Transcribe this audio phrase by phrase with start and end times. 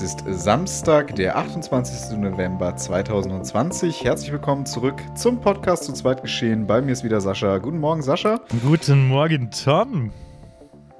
[0.00, 2.18] Es ist Samstag, der 28.
[2.18, 4.04] November 2020.
[4.04, 6.68] Herzlich willkommen zurück zum Podcast zu Zweitgeschehen.
[6.68, 7.58] Bei mir ist wieder Sascha.
[7.58, 8.40] Guten Morgen, Sascha.
[8.62, 10.12] Guten Morgen, Tom.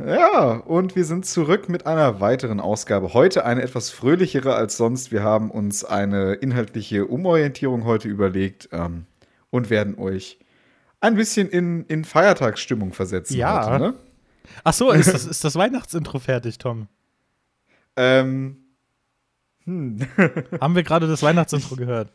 [0.05, 3.15] Ja, und wir sind zurück mit einer weiteren Ausgabe.
[3.15, 5.13] Heute eine etwas fröhlichere als sonst.
[5.13, 9.07] Wir haben uns eine inhaltliche Umorientierung heute überlegt ähm,
[9.51, 10.41] und werden euch
[11.01, 13.37] ein bisschen in, in Feiertagsstimmung versetzen.
[13.37, 13.65] Ja.
[13.65, 13.95] Heute, ne?
[14.65, 16.89] Ach so, ist das, ist das Weihnachtsintro fertig, Tom?
[17.95, 18.65] Ähm,
[19.69, 19.99] hm.
[20.61, 22.11] Haben wir gerade das Weihnachtsintro gehört?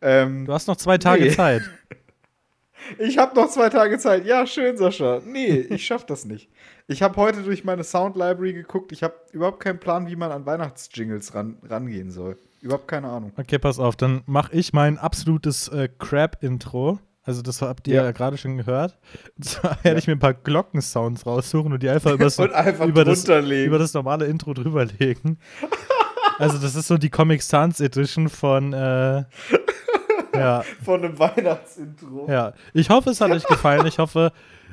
[0.00, 1.30] ähm, Du hast noch zwei Tage Nee.
[1.30, 1.62] Zeit.
[2.98, 4.26] Ich habe noch zwei Tage Zeit.
[4.26, 5.22] Ja, schön, Sascha.
[5.24, 6.50] Nee, ich schaff das nicht.
[6.86, 8.92] Ich habe heute durch meine Sound Library geguckt.
[8.92, 12.36] Ich habe überhaupt keinen Plan, wie man an Weihnachtsjingles ran, rangehen soll.
[12.60, 13.32] Überhaupt keine Ahnung.
[13.38, 16.98] Okay, pass auf, dann mache ich mein absolutes äh, Crap-Intro.
[17.22, 18.04] Also, das habt ihr Ja.
[18.04, 18.98] ja, gerade schon gehört.
[19.38, 19.96] Und zwar werde Ja.
[19.96, 23.78] ich mir ein paar Glockensounds raussuchen und die einfach übers, Und einfach über, das, über
[23.78, 25.38] das normale Intro drüberlegen.
[26.38, 28.72] Also, das ist so die Comic Sans Edition von.
[28.72, 29.24] Äh,
[30.34, 32.26] ja, Von einem Weihnachtsintro.
[32.28, 33.86] Ja, ich hoffe, es hat euch gefallen.
[33.86, 34.32] Ich hoffe,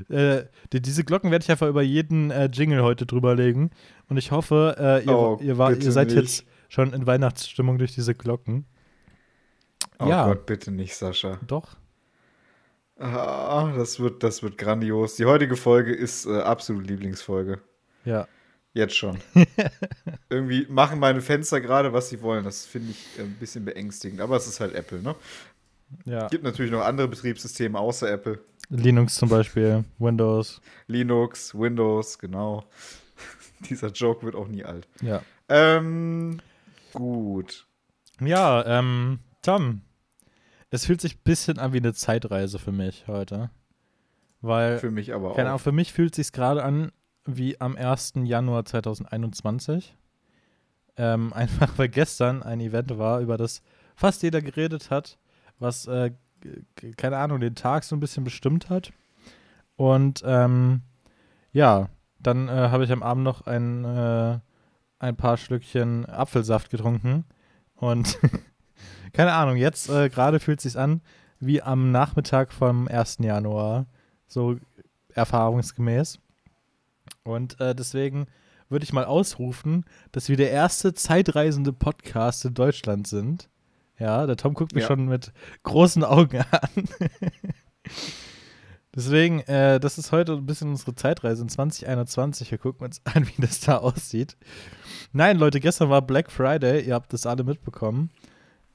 [0.09, 3.69] äh, die, diese Glocken werde ich einfach über jeden äh, Jingle heute drüberlegen.
[4.09, 6.17] Und ich hoffe, äh, ihr, Oh, ihr, war, ihr seid nicht.
[6.17, 8.65] jetzt schon in Weihnachtsstimmung durch diese Glocken.
[9.99, 10.25] Oh Ja.
[10.25, 11.37] Gott, bitte nicht, Sascha.
[11.45, 11.75] Doch.
[12.99, 15.15] Ah, das wird, das wird grandios.
[15.15, 17.59] Die heutige Folge ist äh, absolut Lieblingsfolge.
[18.05, 18.27] Ja.
[18.73, 19.17] Jetzt schon.
[20.29, 22.45] Irgendwie machen meine Fenster gerade, was sie wollen.
[22.45, 24.21] Das finde ich äh, ein bisschen beängstigend.
[24.21, 25.15] Aber es ist halt Apple, ne?
[26.05, 26.27] ja.
[26.27, 28.39] Gibt natürlich noch andere Betriebssysteme außer Apple.
[28.69, 30.61] Linux zum Beispiel, Windows.
[30.87, 32.63] Linux, Windows, genau.
[33.69, 34.87] Dieser Joke wird auch nie alt.
[35.01, 35.21] Ja.
[35.49, 36.39] Ähm,
[36.93, 37.67] gut.
[38.21, 39.81] Ja, ähm, Tom,
[40.69, 43.49] es fühlt sich ein bisschen an wie eine Zeitreise für mich heute.
[44.39, 45.37] Weil, Für mich aber auch.
[45.37, 46.91] Ahnung, für mich fühlt es sich gerade an
[47.25, 48.13] wie am 1.
[48.23, 49.95] Januar 2021.
[50.97, 53.61] Ähm, einfach weil gestern ein Event war, über das
[53.95, 55.17] fast jeder geredet hat,
[55.59, 56.11] was, äh,
[56.97, 58.91] keine Ahnung, den Tag so ein bisschen bestimmt hat.
[59.75, 60.81] Und ähm,
[61.53, 61.89] ja,
[62.19, 64.39] dann äh, habe ich am Abend noch ein, äh,
[64.99, 67.25] ein paar Schlückchen Apfelsaft getrunken.
[67.75, 68.19] Und
[69.13, 71.01] keine Ahnung, jetzt äh, gerade fühlt es sich an
[71.39, 73.17] wie am Nachmittag vom 1.
[73.19, 73.87] Januar.
[74.27, 74.57] So
[75.13, 76.19] erfahrungsgemäß.
[77.23, 78.27] Und äh, deswegen
[78.69, 83.49] würde ich mal ausrufen, dass wir der erste zeitreisende Podcast in Deutschland sind.
[83.99, 84.87] Ja, der Tom guckt mich Ja.
[84.87, 85.31] schon mit
[85.63, 86.69] großen Augen an.
[88.93, 92.51] Deswegen, äh, das ist heute ein bisschen unsere Zeitreise in 2021.
[92.51, 94.35] Wir gucken uns an, wie das da aussieht.
[95.13, 96.81] Nein, Leute, gestern war Black Friday.
[96.81, 98.09] Ihr habt das alle mitbekommen.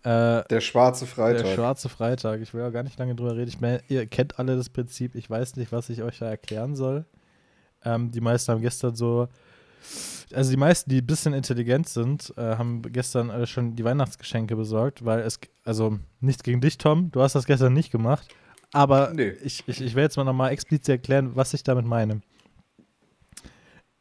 [0.05, 1.45] Äh, Der schwarze Freitag.
[1.45, 2.41] der schwarze Freitag.
[2.41, 3.49] Ich will ja gar nicht lange drüber reden.
[3.49, 5.15] Ich meine, ihr kennt alle das Prinzip.
[5.17, 7.05] Ich weiß nicht, was ich euch da erklären soll.
[7.87, 9.29] Ähm, die meisten haben gestern so.
[10.35, 14.57] Also die meisten, die ein bisschen intelligent sind, äh, haben gestern äh, schon die Weihnachtsgeschenke
[14.57, 18.27] besorgt, weil es, also nichts gegen dich, Tom, du hast das gestern nicht gemacht,
[18.73, 19.31] aber Nee.
[19.45, 22.23] ich, ich, ich werde jetzt mal nochmal explizit erklären, was ich damit meine.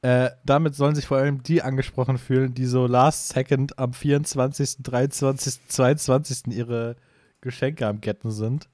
[0.01, 4.77] Äh, damit sollen sich vor allem die angesprochen fühlen, die so last second am 24.,
[4.83, 6.47] 23., 22.
[6.47, 6.95] ihre
[7.41, 8.67] Geschenke am Getten sind.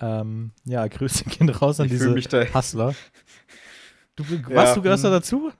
[0.00, 2.94] Ähm, ja, Grüße gehen raus an Ich diese da- Hustler.
[4.18, 5.14] Du, Ja, was, du gehörst da hm.
[5.14, 5.52] dazu?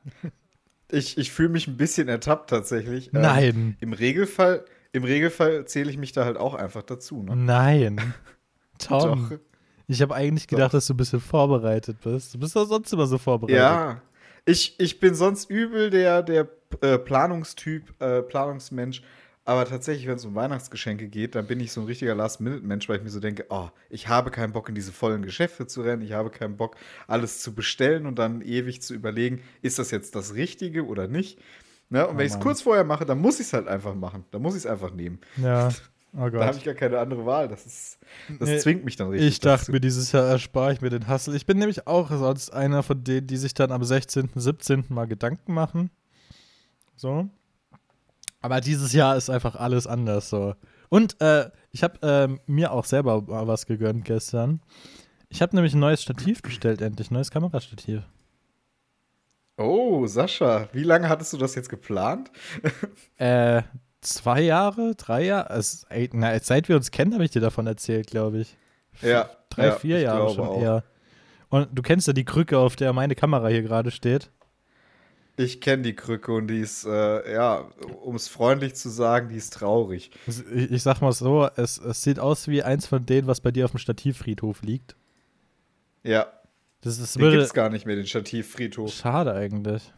[0.90, 3.12] Ich, ich fühle mich ein bisschen ertappt tatsächlich.
[3.14, 3.76] Ähm, Nein.
[3.80, 7.22] Im Regelfall, im Regelfall zähle ich mich da halt auch einfach dazu.
[7.22, 7.36] Ne?
[7.36, 8.14] Nein.
[8.78, 9.38] Tom, Doch.
[9.86, 10.78] ich habe eigentlich gedacht, Doch.
[10.78, 12.34] dass du ein bisschen vorbereitet bist.
[12.34, 13.58] Du bist doch sonst immer so vorbereitet.
[13.58, 14.02] Ja.
[14.44, 16.48] Ich, ich bin sonst übel der, der
[16.80, 19.02] äh, Planungstyp, äh, Planungsmensch.
[19.48, 22.98] Aber tatsächlich, wenn es um Weihnachtsgeschenke geht, dann bin ich so ein richtiger Last-Minute-Mensch, weil
[22.98, 26.02] ich mir so denke, oh, ich habe keinen Bock, in diese vollen Geschäfte zu rennen.
[26.02, 30.14] Ich habe keinen Bock, alles zu bestellen und dann ewig zu überlegen, ist das jetzt
[30.14, 31.38] das Richtige oder nicht.
[31.88, 32.06] Ne?
[32.06, 34.26] Und Oh wenn ich es kurz vorher mache, dann muss ich es halt einfach machen.
[34.32, 35.18] Dann muss ich es einfach nehmen.
[35.36, 35.70] Ja.
[36.14, 37.48] Oh Da habe ich gar keine andere Wahl.
[37.48, 37.98] Das, ist,
[38.38, 39.28] das Nee, zwingt mich dann richtig.
[39.28, 39.72] Ich dachte dazu.
[39.72, 41.34] mir, dieses Jahr erspare ich mir den Hassel.
[41.34, 44.86] Ich bin nämlich auch sonst einer von denen, die sich dann am 16., 17.
[44.88, 45.90] mal Gedanken machen.
[46.96, 47.28] So.
[48.40, 50.54] Aber dieses Jahr ist einfach alles anders so.
[50.88, 54.60] Und äh, ich habe ähm, mir auch selber mal was gegönnt gestern.
[55.28, 57.10] Ich habe nämlich ein neues Stativ bestellt, endlich.
[57.10, 58.02] Neues Kamerastativ.
[59.58, 62.30] Oh, Sascha, wie lange hattest du das jetzt geplant?
[63.18, 63.62] Äh,
[64.00, 65.60] zwei Jahre, drei Jahre?
[65.88, 68.56] Ey, na, seit wir uns kennen, habe ich dir davon erzählt, glaube ich.
[69.02, 70.62] Ja, Drei, ja, vier Jahre schon auch.
[70.62, 70.84] eher.
[71.48, 74.30] Und du kennst ja die Krücke, auf der meine Kamera hier gerade steht.
[75.38, 77.68] Ich kenne die Krücke und die ist, äh, ja,
[78.02, 80.10] um es freundlich zu sagen, die ist traurig.
[80.26, 83.40] Es- Ich, ich sag mal so, es, es sieht aus wie eins von denen, was
[83.40, 84.96] bei dir auf dem Stativfriedhof liegt.
[86.02, 86.26] Ja,
[86.80, 88.92] Das ist den gibt würde es gar nicht mehr, den Stativfriedhof.
[88.92, 89.92] schade eigentlich.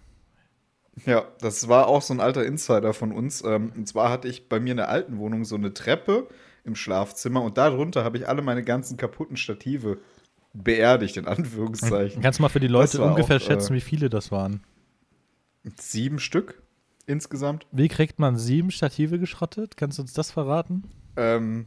[1.07, 3.43] Ja, das war auch so ein alter Insider von uns.
[3.43, 6.29] Ähm, und zwar hatte ich bei mir in der alten Wohnung so eine Treppe
[6.65, 9.99] im Schlafzimmer und darunter habe ich alle meine ganzen kaputten Stative
[10.53, 12.21] beerdigt, in Anführungszeichen.
[12.21, 14.63] Kannst du mal für die Leute ungefähr auch, schätzen, äh, wie viele das waren?
[15.79, 16.63] Sieben Stück
[17.07, 17.67] insgesamt.
[17.73, 19.77] Wie kriegt man sieben Stative geschrottet?
[19.77, 20.85] Kannst du uns das verraten?
[21.17, 21.67] Ähm,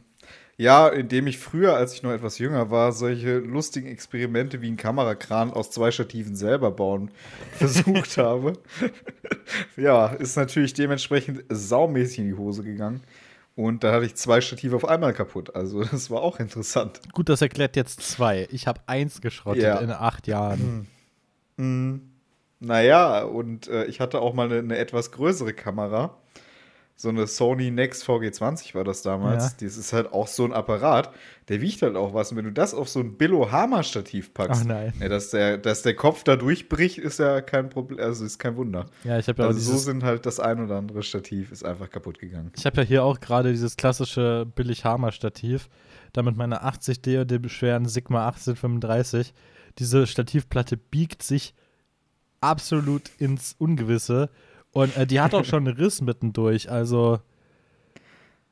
[0.56, 4.76] ja, indem ich früher, als ich noch etwas jünger war, solche lustigen Experimente wie ein
[4.76, 7.10] Kamerakran aus zwei Stativen selber bauen
[7.52, 8.54] versucht habe.
[9.76, 13.02] ja, ist natürlich dementsprechend saumäßig in die Hose gegangen.
[13.56, 15.54] Und da hatte ich zwei Stative auf einmal kaputt.
[15.54, 17.00] Also das war auch interessant.
[17.12, 18.48] Gut, das erklärt jetzt zwei.
[18.50, 19.78] Ich habe eins geschrottet Ja.
[19.78, 20.88] in acht Jahren.
[21.56, 22.10] Mhm.
[22.60, 26.16] Naja, und äh, ich hatte auch mal eine, eine etwas größere Kamera.
[26.96, 29.44] So eine Sony Nex VG20 war das damals.
[29.60, 29.66] Ja.
[29.66, 31.12] Das ist halt auch so ein Apparat,
[31.48, 32.30] der wiegt halt auch was.
[32.30, 34.92] Und wenn du das auf so ein Billo-Hammer-Stativ packst, Ach nein.
[35.00, 38.54] Ja, dass, der, dass der Kopf da durchbricht, ist ja kein Problem, also ist kein
[38.56, 38.86] Wunder.
[39.02, 41.50] Ja, ich habe ja, auch Also so dieses- sind halt das ein oder andere Stativ
[41.50, 42.52] ist einfach kaputt gegangen.
[42.56, 45.68] ich hab ja hier auch gerade dieses klassische Billig-Hammer-Stativ.
[46.12, 49.34] Da mit meiner 80D und dem schweren Sigma 1835.
[49.80, 51.54] Diese Stativplatte biegt sich
[52.50, 54.30] absolut ins Ungewisse.
[54.72, 56.70] Und äh, die hat auch schon einen Riss mittendurch.
[56.70, 57.20] Also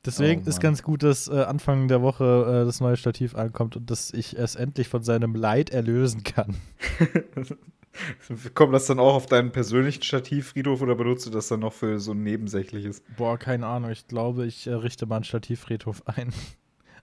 [0.04, 3.76] deswegen Oh, ist ganz gut, dass äh, Anfang der Woche äh, das neue Stativ ankommt
[3.76, 6.56] und dass ich es endlich von seinem Leid erlösen kann.
[8.54, 11.98] Kommt das dann auch auf deinen persönlichen Stativfriedhof oder benutzt du das dann noch für
[12.00, 13.02] so ein nebensächliches?
[13.16, 13.90] Boah, keine Ahnung.
[13.90, 16.32] Ich glaube, ich äh, richte mal einen Stativfriedhof ein.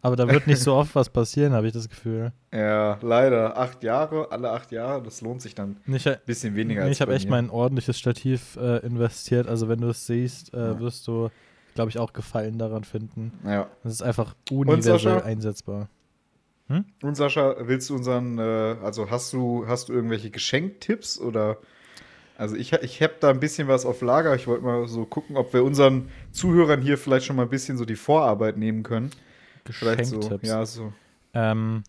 [0.01, 2.31] Aber da wird nicht so oft was passieren, habe ich das Gefühl.
[2.51, 3.57] Ja, leider.
[3.57, 7.13] Acht Jahre, alle acht Jahre, das lohnt sich dann ein bisschen weniger nee, ich habe
[7.13, 9.48] echt mein ordentliches Stativ äh, investiert.
[9.48, 10.80] Also wenn du es siehst, äh, Ja.
[10.80, 11.30] wirst du,
[11.75, 13.34] glaube ich, auch Gefallen daran finden.
[13.46, 13.68] Ja.
[13.84, 15.90] Das ist einfach universell einsetzbar.
[17.01, 18.42] Und Sascha, willst du unseren, äh,
[18.84, 21.57] also hast du, hast du irgendwelche Geschenktipps oder?
[22.38, 24.34] Also ich, ich habe da ein bisschen was auf Lager.
[24.36, 27.78] Ich wollte mal so gucken, ob wir unseren Zuhörern hier vielleicht schon mal ein bisschen
[27.78, 29.12] so die Vorarbeit nehmen können.
[29.69, 30.47] Vielleicht so, Geschenktipps.
[30.47, 30.94] ja, so.
[31.33, 31.83] Ähm,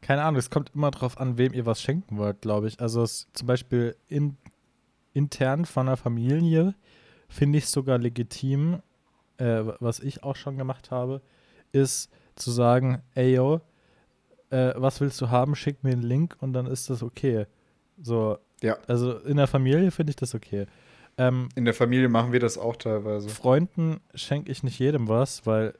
[0.00, 2.80] keine Ahnung, es kommt immer drauf an, wem ihr was schenken wollt, glaube ich.
[2.80, 4.36] Also es, zum Beispiel in,
[5.12, 6.74] intern von einer Familie
[7.28, 8.80] finde ich sogar legitim,
[9.38, 11.20] äh, was ich auch schon gemacht habe,
[11.72, 13.60] ist zu sagen, ey yo,
[14.50, 17.46] äh, was willst du haben, schick mir einen Link und dann ist das okay.
[18.00, 18.76] So, Ja.
[18.86, 20.66] also in der Familie finde ich das okay.
[21.18, 23.28] Ähm, In der Familie machen wir das auch teilweise.
[23.28, 25.74] Freunden schenke ich nicht jedem was, weil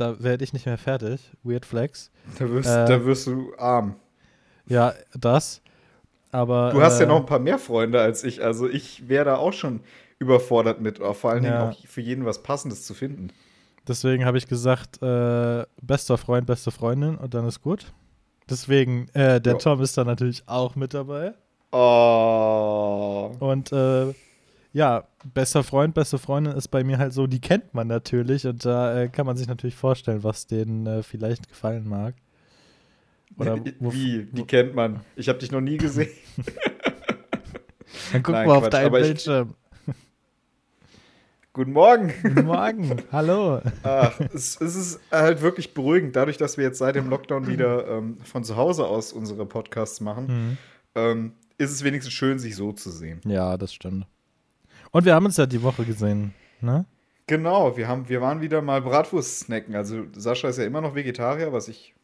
[0.00, 1.20] da werde ich nicht mehr fertig.
[1.42, 2.10] Weird Flex.
[2.38, 3.96] Da wirst, Äh, da wirst du arm.
[4.66, 5.60] Ja, das.
[6.30, 6.70] Aber.
[6.72, 8.42] Du hast ja äh, noch ein paar mehr Freunde als ich.
[8.44, 9.80] Also ich wäre da auch schon
[10.18, 11.70] überfordert mit, vor allen Dingen Ja.
[11.70, 13.28] auch für jeden was Passendes zu finden.
[13.86, 17.86] Deswegen habe ich gesagt, äh, bester Freund, beste Freundin und dann ist gut.
[18.50, 19.58] Deswegen, äh, der Ja.
[19.58, 21.32] Tom ist da natürlich auch mit dabei.
[21.72, 23.30] Oh.
[23.40, 24.12] Und äh,
[24.72, 28.64] ja, bester Freund, beste Freundin ist bei mir halt so, die kennt man natürlich und
[28.64, 32.14] da äh, kann man sich natürlich vorstellen, was denen äh, vielleicht gefallen mag.
[33.36, 34.24] Oder Wie?
[34.32, 35.00] Die kennt man.
[35.16, 36.08] Ich habe dich noch nie gesehen.
[38.12, 39.54] Dann guck Nein, mal auf Quatsch, deinen ich- Bildschirm.
[41.54, 42.12] Guten Morgen.
[42.22, 43.60] Guten Morgen, hallo.
[43.82, 47.88] Ach, es, es ist halt wirklich beruhigend, dadurch, dass wir jetzt seit dem Lockdown wieder
[47.88, 50.56] ähm, von zu Hause aus unsere Podcasts machen, Mhm.
[50.94, 53.20] ähm, ist es wenigstens schön, sich so zu sehen.
[53.24, 54.06] Ja, das stimmt.
[54.90, 56.84] Und wir haben uns ja die Woche gesehen, ne?
[57.26, 59.74] Genau, wir, haben, wir waren wieder mal Bratwurst snacken.
[59.76, 61.94] Also Sascha ist ja immer noch Vegetarier, was ich,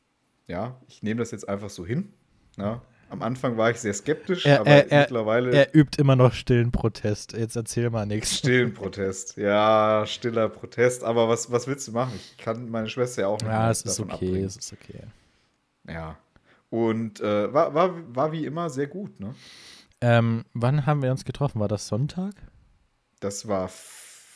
[0.48, 2.12] ja, ich nehme das jetzt einfach so hin.
[2.58, 2.82] Ja.
[3.08, 6.32] Am Anfang war ich sehr skeptisch, Er- aber er- er- mittlerweile Er übt immer noch
[6.34, 7.32] stillen Protest.
[7.32, 8.36] Jetzt erzähl mal nichts.
[8.38, 9.36] stillen Protest.
[9.36, 11.04] Ja, stiller Protest.
[11.04, 12.12] Aber was, was willst du machen?
[12.16, 14.44] Ich kann meine Schwester ja auch nicht Ja, es ist davon okay, abbringen.
[14.46, 15.00] es ist okay.
[15.88, 16.16] Ja.
[16.70, 19.34] Und äh, war, war, war wie immer sehr gut, ne?
[20.00, 21.60] Ähm, wann haben wir uns getroffen?
[21.60, 22.34] War das Sonntag?
[23.20, 23.70] Das war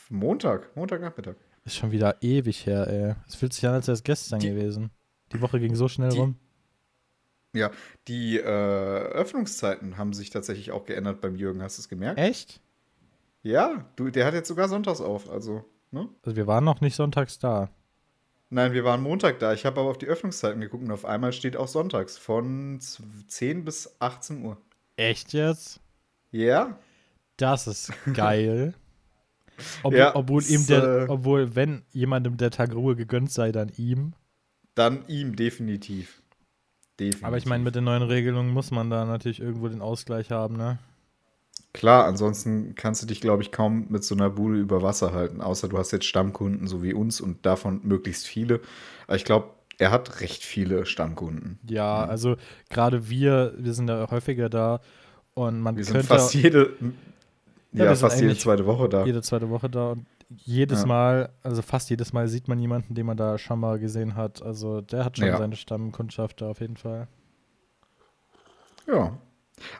[0.09, 1.35] Montag, Montagnachmittag.
[1.65, 3.15] Ist schon wieder ewig her, ey.
[3.27, 4.89] Es fühlt sich an, als wäre es gestern Die- gewesen.
[5.31, 6.35] Die Woche ging so schnell Die- rum.
[7.53, 7.71] Ja,
[8.07, 11.61] die äh, Öffnungszeiten haben sich tatsächlich auch geändert beim Jürgen.
[11.63, 12.19] Hast du es gemerkt?
[12.19, 12.61] Echt?
[13.41, 16.07] Ja, du, der hat jetzt sogar sonntags auf, also, ne?
[16.23, 17.69] Also wir waren noch nicht sonntags da.
[18.51, 19.53] Nein, wir waren Montag da.
[19.53, 23.01] Ich habe aber auf die Öffnungszeiten geguckt und auf einmal steht auch sonntags von z-
[23.27, 24.57] 10 bis 18 Uhr.
[24.95, 25.79] Echt jetzt?
[26.31, 26.77] Ja?
[27.39, 28.73] Das ist geil.
[29.83, 33.69] Obwohl, Ja, obwohl ihm der, äh, obwohl, wenn jemandem der Tag Ruhe gegönnt sei, dann
[33.77, 34.13] ihm.
[34.73, 36.23] Dann ihm definitiv.
[36.99, 37.23] Definitiv.
[37.23, 40.55] Aber ich meine, mit den neuen Regelungen muss man da natürlich irgendwo den Ausgleich haben,
[40.57, 40.79] ne?
[41.73, 45.39] Klar, ansonsten kannst du dich, glaube ich, kaum mit so einer Bude über Wasser halten,
[45.41, 48.61] außer du hast jetzt Stammkunden so wie uns und davon möglichst viele.
[49.07, 51.59] Aber ich glaube, er hat recht viele Stammkunden.
[51.67, 52.37] Ja, also
[52.69, 54.81] gerade wir, wir sind ja häufiger da
[55.33, 56.07] und man Wir sind könnte.
[56.07, 56.75] fast jede,
[57.71, 59.05] Ja, Ja, fast jede zweite Woche da.
[59.05, 60.87] jede zweite Woche da und jedes Ja.
[60.87, 64.41] Mal, also fast jedes Mal sieht man jemanden, den man da schon mal gesehen hat.
[64.43, 65.37] Also der hat schon Ja.
[65.37, 67.07] seine Stammkundschaft da auf jeden Fall.
[68.87, 69.17] Ja.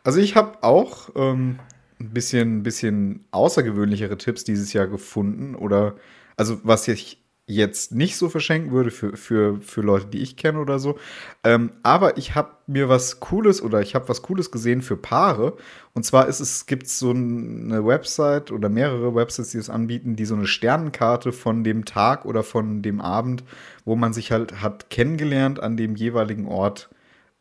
[0.04, 1.60] Also ich habe auch ähm,
[2.00, 5.56] ein bisschen, bisschen außergewöhnlichere Tipps dieses Jahr gefunden.
[5.56, 5.96] Oder
[6.36, 10.60] also was ich jetzt nicht so verschenken würde für, für, für Leute, die ich kenne
[10.60, 11.00] oder so.
[11.44, 15.58] Ähm, aber ich habe mir was Cooles oder ich habe was Cooles gesehen für Paare.
[15.94, 20.16] Und zwar ist es, gibt es so eine Website oder mehrere Websites, die es anbieten,
[20.16, 23.44] die so eine Sternenkarte von dem Tag oder von dem Abend,
[23.84, 26.92] wo man sich halt hat kennengelernt an dem jeweiligen Ort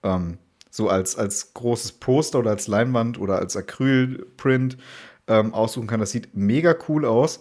[0.02, 0.38] ähm,
[0.70, 4.78] so als, als großes Poster oder als Leinwand oder als Acrylprint
[5.26, 6.00] ähm, aussuchen kann.
[6.00, 7.40] Das sieht mega cool aus.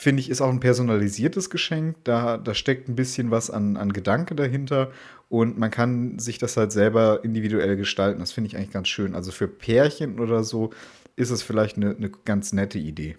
[0.00, 1.96] Finde ich, ist auch ein personalisiertes Geschenk.
[2.04, 4.92] Da, da steckt ein bisschen was an, an Gedanke dahinter
[5.28, 8.20] und man kann sich das halt selber individuell gestalten.
[8.20, 9.16] Das finde ich eigentlich ganz schön.
[9.16, 10.70] Also für Pärchen oder so
[11.16, 13.16] ist es vielleicht eine, eine ganz nette Idee.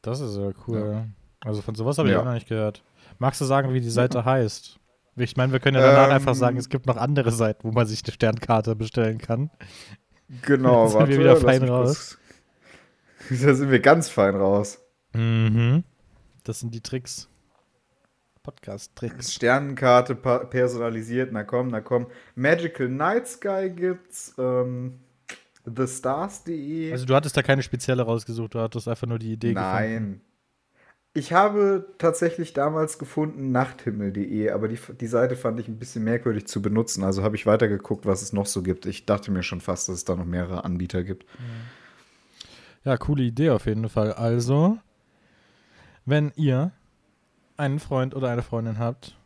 [0.00, 1.04] Das ist ja cool.
[1.44, 2.20] Also von sowas habe ich Ja.
[2.22, 2.82] auch noch nicht gehört.
[3.18, 4.80] Magst du sagen, wie die Seite heißt?
[5.16, 7.72] Ich meine, wir können ja danach Ähm, einfach sagen, es gibt noch andere Seiten, wo
[7.72, 9.50] man sich eine Sternkarte bestellen kann.
[10.40, 12.16] Genau, Jetzt sind wir wieder fein raus.
[13.28, 14.78] kurz- Da sind wir ganz fein raus.
[15.12, 15.84] Mhm.
[16.46, 17.28] Das sind die Tricks.
[18.44, 19.34] Podcast-Tricks.
[19.34, 22.06] Sternenkarte personalisiert, na komm, na komm.
[22.36, 25.00] Magical Night Sky gibt's, ähm,
[25.64, 26.92] thestars.de.
[26.92, 29.74] Also du hattest da keine spezielle rausgesucht, du hattest einfach nur die Idee gefunden.
[29.74, 30.20] Nein.
[31.14, 36.46] Ich habe tatsächlich damals gefunden nachthimmel.de, aber die, die Seite fand ich ein bisschen merkwürdig
[36.46, 37.02] zu benutzen.
[37.02, 38.86] Also habe ich weitergeguckt, was es noch so gibt.
[38.86, 41.26] Ich dachte mir schon fast, dass es da noch mehrere Anbieter gibt.
[42.84, 44.12] Ja, coole Idee auf jeden Fall.
[44.12, 44.78] Also,
[46.06, 46.70] wenn ihr
[47.56, 49.16] einen Freund oder eine Freundin habt,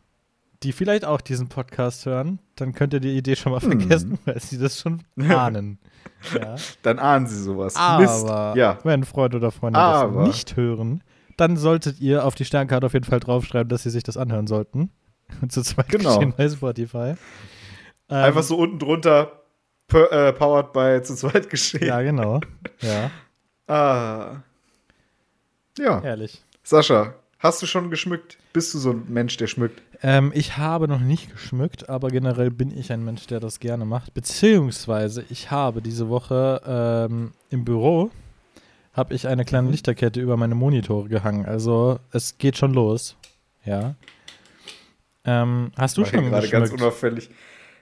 [0.63, 4.39] die vielleicht auch diesen Podcast hören, dann könnt ihr die Idee schon mal vergessen, weil
[4.39, 5.79] sie das schon ahnen.
[6.35, 6.55] ja.
[6.83, 7.75] Dann ahnen sie sowas.
[7.75, 8.77] Aber Ja.
[8.83, 11.03] wenn Freund oder Freundin Aber- das nicht hören,
[11.37, 14.45] dann solltet ihr auf die Sternkarte auf jeden Fall draufschreiben, dass sie sich das anhören
[14.47, 14.91] sollten.
[15.41, 16.15] Und zu zweit Genau.
[16.17, 17.15] geschehen bei Spotify.
[18.09, 19.31] Ähm, Einfach so unten drunter,
[19.87, 21.87] per, äh, powered by zu zweit geschehen.
[21.87, 22.39] Ja, genau.
[22.81, 23.09] Ja,
[23.67, 24.43] Ah.
[25.79, 26.01] Ja.
[26.03, 26.43] ehrlich.
[26.63, 28.37] Sascha, hast du schon geschmückt?
[28.53, 29.81] Bist du so ein Mensch, der schmückt?
[30.03, 33.85] Ähm, ich habe noch nicht geschmückt, aber generell bin ich ein Mensch, der das gerne
[33.85, 34.13] macht.
[34.13, 38.11] Beziehungsweise ich habe diese Woche ähm, im Büro
[38.93, 39.71] habe ich eine kleine Mhm.
[39.71, 41.45] Lichterkette über meine Monitore gehangen.
[41.45, 43.15] Also es geht schon los.
[43.63, 43.95] Ja.
[45.23, 47.29] Ähm, hast du War schon gerade ganz unauffällig.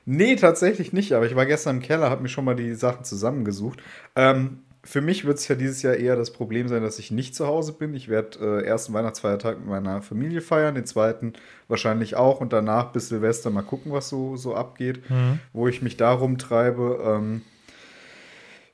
[0.05, 3.05] Nee, tatsächlich nicht, aber ich war gestern im Keller, habe mir schon mal die Sachen
[3.05, 3.79] zusammengesucht.
[4.15, 7.35] Ähm, für mich wird es ja dieses Jahr eher das Problem sein, dass ich nicht
[7.35, 7.93] zu Hause bin.
[7.93, 11.33] Ich werde äh, ersten Weihnachtsfeiertag mit meiner Familie feiern, den zweiten
[11.67, 15.39] wahrscheinlich auch und danach bis Silvester mal gucken, was so, so abgeht, Mhm.
[15.53, 16.99] wo ich mich da rumtreibe.
[17.05, 17.41] Ähm,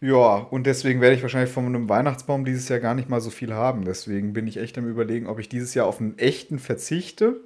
[0.02, 3.30] ja, und deswegen werde ich wahrscheinlich von einem Weihnachtsbaum dieses Jahr gar nicht mal so
[3.32, 3.86] viel haben.
[3.86, 7.38] Deswegen bin ich echt am Überlegen, ob ich dieses Jahr auf einen echten verzichte.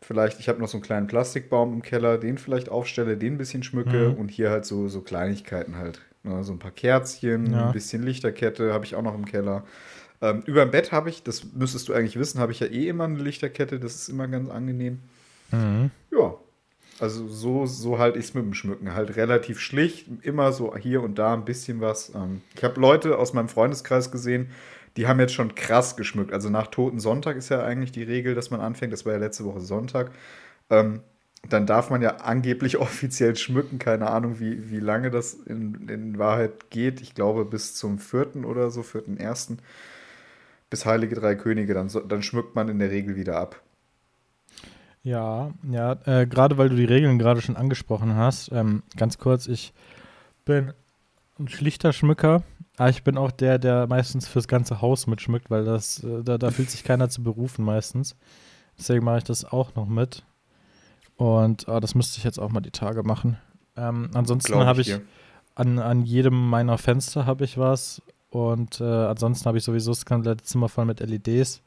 [0.00, 3.38] Vielleicht, ich habe noch so einen kleinen Plastikbaum im Keller, den vielleicht aufstelle, den ein
[3.38, 4.14] bisschen schmücke Mhm.
[4.14, 6.00] und hier halt so, so Kleinigkeiten halt.
[6.24, 7.66] Ne, so ein paar Kerzchen, Ja.
[7.66, 9.64] ein bisschen Lichterkette habe ich auch noch im Keller.
[10.20, 12.88] Ähm, über dem Bett habe ich, das müsstest du eigentlich wissen, habe ich ja eh
[12.88, 15.00] immer eine Lichterkette, das ist immer ganz angenehm.
[15.50, 15.90] Mhm.
[16.12, 16.34] Ja,
[17.00, 18.94] also so, so halte ich es mit dem Schmücken.
[18.94, 22.12] Halt relativ schlicht, immer so hier und da ein bisschen was.
[22.14, 24.50] Ähm, ich habe Leute aus meinem Freundeskreis gesehen,
[24.96, 26.32] die haben jetzt schon krass geschmückt.
[26.32, 28.92] Also nach Toten Sonntag ist ja eigentlich die Regel, dass man anfängt.
[28.92, 30.12] Das war ja letzte Woche Sonntag.
[30.70, 31.00] Ähm,
[31.48, 33.78] dann darf man ja angeblich offiziell schmücken.
[33.78, 37.00] Keine Ahnung, wie, wie lange das in, in Wahrheit geht.
[37.00, 39.58] Ich glaube bis zum vierten oder so, vierten ersten.
[40.70, 41.74] Bis Heilige Drei Könige.
[41.74, 43.60] Dann, dann schmückt man in der Regel wieder ab.
[45.04, 49.48] Ja, ja, äh, gerade weil du die Regeln gerade schon angesprochen hast, ähm, ganz kurz,
[49.48, 49.72] ich
[50.44, 50.72] bin
[51.40, 52.44] ein schlichter Schmücker,
[52.76, 56.38] aber ich bin auch der, der meistens fürs ganze Haus mitschmückt, weil das, äh, da,
[56.38, 58.16] da fühlt sich keiner zu berufen meistens.
[58.78, 60.24] Deswegen mache ich das auch noch mit.
[61.16, 63.36] Und ah, das müsste ich jetzt auch mal die Tage machen.
[63.76, 65.02] Ähm, ansonsten habe ich, dir.
[65.54, 68.02] an, an jedem meiner Fenster habe ich was.
[68.30, 71.62] Und äh, ansonsten habe ich sowieso das komplette Zimmer voll mit LEDs.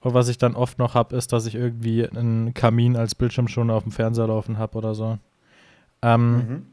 [0.00, 3.74] Und was ich dann oft noch habe, ist, dass ich irgendwie einen Kamin als Bildschirmschoner
[3.74, 5.18] auf dem Fernseher laufen habe oder so.
[6.02, 6.66] Ähm, Mhm.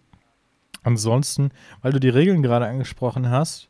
[0.84, 3.70] Ansonsten, weil du die Regeln gerade angesprochen hast,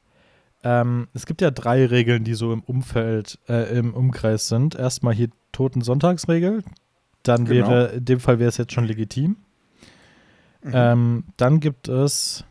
[0.64, 4.76] ähm, es gibt ja drei Regeln, die so im Umfeld, äh, im Umkreis sind.
[4.76, 6.64] Erstmal hier Totensonntagsregel.
[7.24, 7.70] Dann Genau.
[7.70, 9.38] wäre, in dem Fall wäre es jetzt schon legitim.
[10.62, 10.72] Mhm.
[10.74, 12.44] Ähm, dann gibt es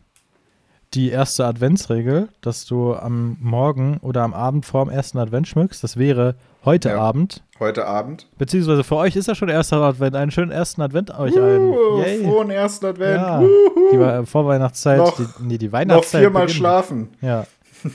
[0.93, 5.83] die erste Adventsregel, dass du am Morgen oder am Abend vor dem ersten Advent schmückst.
[5.83, 6.97] Das wäre heute Ja.
[7.01, 7.43] Abend.
[7.59, 8.27] Heute Abend.
[8.37, 10.15] Beziehungsweise für euch ist ja schon erster Advent.
[10.15, 11.69] Einen schönen ersten Advent euch allen.
[11.71, 12.23] Uh, Yay.
[12.23, 13.15] frohen ersten Advent.
[13.21, 14.19] Ja, Wuhu.
[14.21, 16.21] Die Vorweihnachtszeit, Noch- die, nee, die Noch Weihnachtszeit.
[16.21, 16.57] viermal beginnt.
[16.57, 17.09] schlafen.
[17.21, 17.45] Ja.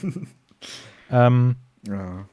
[1.11, 1.55] Ähm,
[1.87, 2.25] Ja.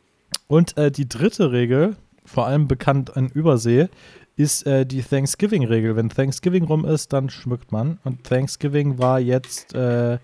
[0.48, 3.88] und äh, die dritte Regel, vor allem bekannt in Übersee,
[4.36, 5.96] ist äh, die Thanksgiving-Regel.
[5.96, 7.98] Wenn Thanksgiving rum ist, dann schmückt man.
[8.04, 10.18] Und Thanksgiving war jetzt äh,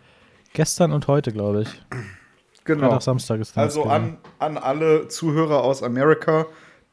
[0.52, 1.69] gestern und heute, glaube ich.
[2.64, 2.88] Genau.
[2.88, 4.19] Freitag, Samstag ist Also Thanksgiving.
[4.38, 6.47] an, an alle Zuhörer aus Amerika,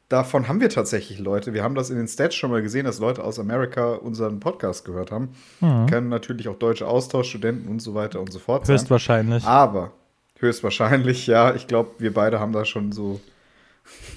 [0.08, 1.52] davon haben wir tatsächlich Leute.
[1.52, 4.84] Wir haben das in den Stats schon mal gesehen, dass Leute aus Amerika unseren Podcast
[4.84, 5.28] gehört haben.
[5.60, 5.86] Mhm.
[5.86, 8.74] Können natürlich auch deutsche Austauschstudenten und so weiter und so fort sein.
[8.74, 9.44] Höchstwahrscheinlich.
[9.44, 9.92] Aber
[10.38, 11.54] höchstwahrscheinlich, ja.
[11.54, 13.20] Ich glaube, wir beide haben da schon so,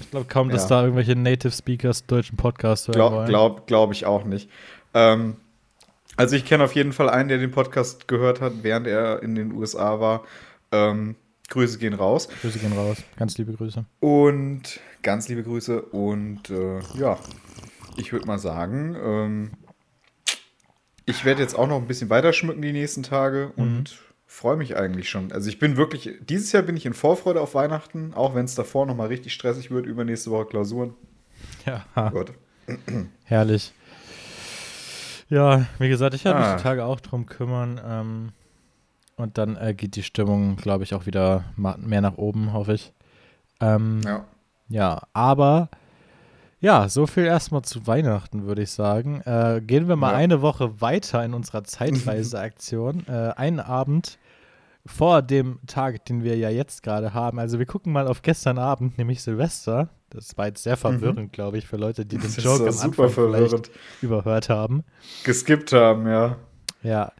[0.00, 0.68] Ich glaube kaum, dass Ja.
[0.68, 3.28] da irgendwelche Native Speakers deutschen Podcast hören glaube wollen.
[3.28, 4.48] glaub, glaub ich auch nicht.
[4.94, 5.36] Ähm,
[6.16, 9.34] also ich kenne auf jeden Fall einen, der den Podcast gehört hat, während er in
[9.34, 10.24] den USA war.
[10.72, 11.16] Ähm,
[11.50, 12.28] Grüße gehen raus.
[12.42, 12.98] Grüße gehen raus.
[13.16, 13.84] Ganz liebe Grüße.
[14.00, 17.18] Und ganz liebe Grüße und äh, ja,
[17.96, 19.50] ich würde mal sagen, ähm,
[21.06, 23.96] ich werde jetzt auch noch ein bisschen weiter schmücken die nächsten Tage und
[24.34, 25.32] freue mich eigentlich schon.
[25.32, 28.54] Also ich bin wirklich, dieses Jahr bin ich in Vorfreude auf Weihnachten, auch wenn es
[28.54, 30.94] davor nochmal richtig stressig wird, übernächste Woche Klausuren.
[31.66, 32.32] Ja, Gott.
[33.24, 33.72] herrlich.
[35.28, 36.56] Ja, wie gesagt, ich werde mich Ah.
[36.56, 37.80] die Tage auch drum kümmern.
[37.84, 38.32] Ähm,
[39.16, 42.92] und dann äh, geht die Stimmung, glaube ich, auch wieder mehr nach oben, hoffe ich.
[43.60, 44.24] Ähm, ja.
[44.68, 45.02] Ja.
[45.12, 45.68] aber
[46.60, 49.20] ja, so viel erstmal zu Weihnachten, würde ich sagen.
[49.26, 50.16] Äh, gehen wir mal Ja.
[50.16, 53.06] eine Woche weiter in unserer Zeitreise-Aktion.
[53.06, 54.18] äh, einen Abend
[54.86, 57.38] vor dem Tag, den wir ja jetzt gerade haben.
[57.38, 59.88] Also wir gucken mal auf gestern Abend, nämlich Silvester.
[60.10, 62.34] Das war jetzt sehr verwirrend, glaube ich, für Leute, die den Mhm.
[62.34, 63.70] Das Joke am Anfang verwirrend.
[64.02, 64.84] überhört haben.
[65.24, 66.36] Geskippt haben, ja.
[66.82, 67.12] Ja.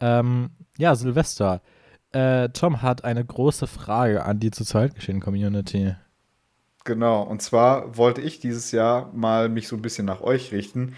[0.00, 1.62] Ähm, ja, Silvester.
[2.12, 5.94] Äh, Tom hat eine große Frage an die zur Zeitgeschehen-Community.
[6.84, 10.94] Genau, und zwar wollte ich dieses Jahr mal mich so ein bisschen nach euch richten.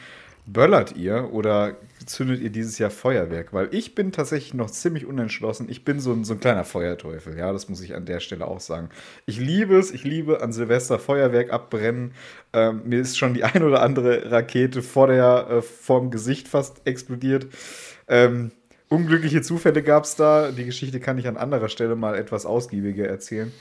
[0.48, 3.52] Böllert ihr oder zündet ihr dieses Jahr Feuerwerk?
[3.52, 5.68] Weil ich bin tatsächlich noch ziemlich unentschlossen.
[5.68, 8.46] Ich bin so ein, so ein kleiner Feuerteufel, ja, das muss ich an der Stelle
[8.46, 8.90] auch sagen.
[9.26, 12.12] Ich liebe es, ich liebe an Silvester Feuerwerk abbrennen.
[12.52, 16.86] Ähm, mir ist schon die ein oder andere Rakete vor der, äh, vorm Gesicht fast
[16.86, 17.48] explodiert.
[18.06, 18.52] Ähm,
[18.88, 20.52] unglückliche Zufälle gab es da.
[20.52, 23.52] Die Geschichte kann ich an anderer Stelle mal etwas ausgiebiger erzählen.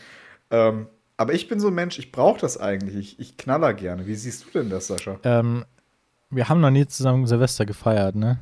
[0.51, 0.85] Ähm,
[1.17, 2.95] aber ich bin so ein Mensch, ich brauche das eigentlich.
[2.95, 4.05] Ich, ich knaller gerne.
[4.05, 5.17] Wie siehst du denn das, Sascha?
[5.23, 5.65] Ähm,
[6.29, 8.39] wir haben noch nie zusammen Silvester gefeiert, ne?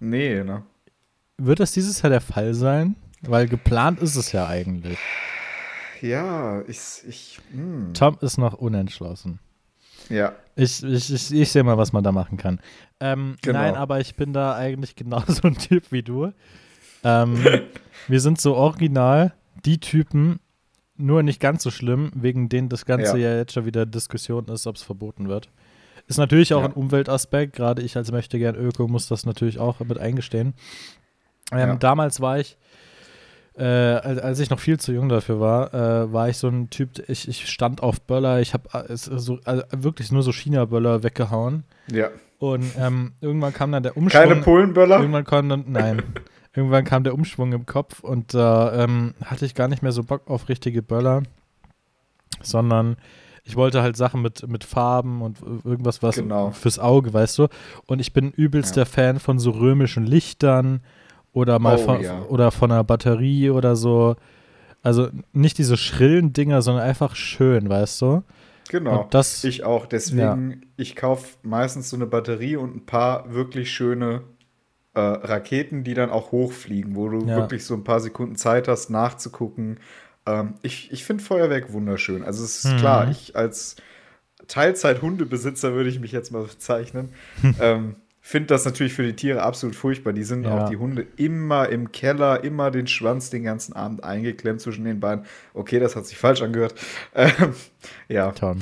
[0.00, 0.62] Nee, ne?
[1.38, 2.96] Wird das dieses Jahr der Fall sein?
[3.22, 4.98] Weil geplant ist es ja eigentlich.
[6.00, 7.02] Ja, ich.
[7.08, 7.94] ich hm.
[7.94, 9.38] Tom ist noch unentschlossen.
[10.08, 12.60] Ja, Ich, ich, ich, ich sehe mal, was man da machen kann.
[13.00, 13.60] Ähm, Genau.
[13.60, 16.32] Nein, aber ich bin da eigentlich genauso ein Typ wie du.
[17.04, 17.42] Ähm,
[18.08, 19.32] wir sind so original
[19.64, 20.40] die Typen,
[20.96, 23.36] nur nicht ganz so schlimm, wegen denen das Ganze ja, Ja.
[23.36, 25.48] jetzt schon wieder Diskussion ist, ob es verboten wird.
[26.12, 26.66] Ist natürlich auch Ja.
[26.68, 30.52] ein Umweltaspekt, gerade ich als möchte gern Öko muss das natürlich auch mit eingestehen.
[31.50, 31.74] Ähm, Ja.
[31.76, 32.58] Damals war ich,
[33.56, 37.08] äh, als, ich noch viel zu jung dafür war, äh, war ich so ein Typ,
[37.08, 41.64] ich, ich stand auf Böller, ich habe so, also wirklich nur so China-Böller weggehauen.
[41.90, 42.08] ja.
[42.38, 44.20] Und ähm, irgendwann kam dann der Umschwung.
[44.20, 44.98] Keine Polenböller?
[44.98, 46.02] Irgendwann kam dann, nein.
[46.56, 50.02] irgendwann kam der Umschwung im Kopf und da ähm, hatte ich gar nicht mehr so
[50.02, 51.22] Bock auf richtige Böller,
[52.42, 52.96] sondern
[53.44, 56.50] ich wollte halt Sachen mit, mit Farben und irgendwas was Genau.
[56.52, 57.48] fürs Auge, weißt du.
[57.86, 58.84] Und ich bin übelst Ja.
[58.84, 60.80] der Fan von so römischen Lichtern
[61.32, 62.22] oder mal Oh, von, ja.
[62.28, 64.16] oder von einer Batterie oder so.
[64.82, 68.22] Also nicht diese schrillen Dinger, sondern einfach schön, weißt du.
[68.70, 69.02] Genau.
[69.02, 69.86] Und das, ich auch.
[69.86, 74.22] Deswegen, ich kaufe meistens so eine Batterie und ein paar wirklich schöne
[74.94, 77.36] äh, Raketen, die dann auch hochfliegen, wo du Ja.
[77.36, 79.78] wirklich so ein paar Sekunden Zeit hast, nachzugucken.
[80.26, 82.22] Ähm, ich ich finde Feuerwerk wunderschön.
[82.24, 82.78] Also es ist Mhm.
[82.78, 83.76] klar, ich als
[84.48, 87.12] Teilzeit-Hundebesitzer würde ich mich jetzt mal bezeichnen.
[87.60, 90.12] ähm, finde das natürlich für die Tiere absolut furchtbar.
[90.12, 90.50] Die sind Ja.
[90.64, 95.00] auch die Hunde immer im Keller, immer den Schwanz den ganzen Abend eingeklemmt zwischen den
[95.00, 95.24] Beinen.
[95.54, 96.74] Okay, das hat sich falsch angehört.
[97.14, 97.54] Ähm,
[98.08, 98.30] ja.
[98.32, 98.60] Tom.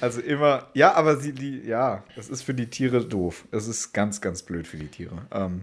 [0.00, 3.44] Also immer, ja, aber sie, die, ja, das ist für die Tiere doof.
[3.50, 5.26] Es ist ganz, ganz blöd für die Tiere.
[5.32, 5.62] Ähm,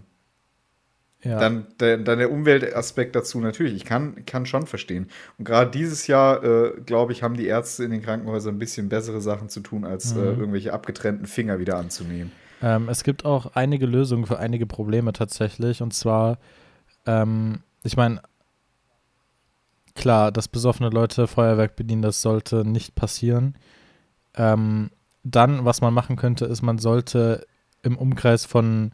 [1.24, 1.40] Ja.
[1.40, 3.74] dann, der, dann der Umweltaspekt dazu natürlich.
[3.76, 5.08] Ich kann, kann schon verstehen.
[5.38, 8.90] Und gerade dieses Jahr, äh, glaube ich, haben die Ärzte in den Krankenhäusern ein bisschen
[8.90, 10.40] bessere Sachen zu tun, als äh, Mhm.
[10.40, 12.32] irgendwelche abgetrennten Finger wieder anzunehmen.
[12.62, 15.82] Ähm, es gibt auch einige Lösungen für einige Probleme tatsächlich.
[15.82, 16.40] Und zwar,
[17.06, 18.22] ähm, ich meine,
[19.96, 23.56] klar, dass besoffene Leute Feuerwerk bedienen, das sollte nicht passieren.
[24.36, 24.90] Ähm,
[25.24, 27.46] dann, was man machen könnte, ist, man sollte
[27.82, 28.92] im Umkreis von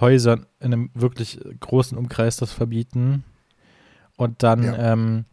[0.00, 3.24] Häusern, in einem wirklich großen Umkreis, das verbieten.
[4.16, 4.92] Und dann, Ja.
[4.92, 5.24] ähm,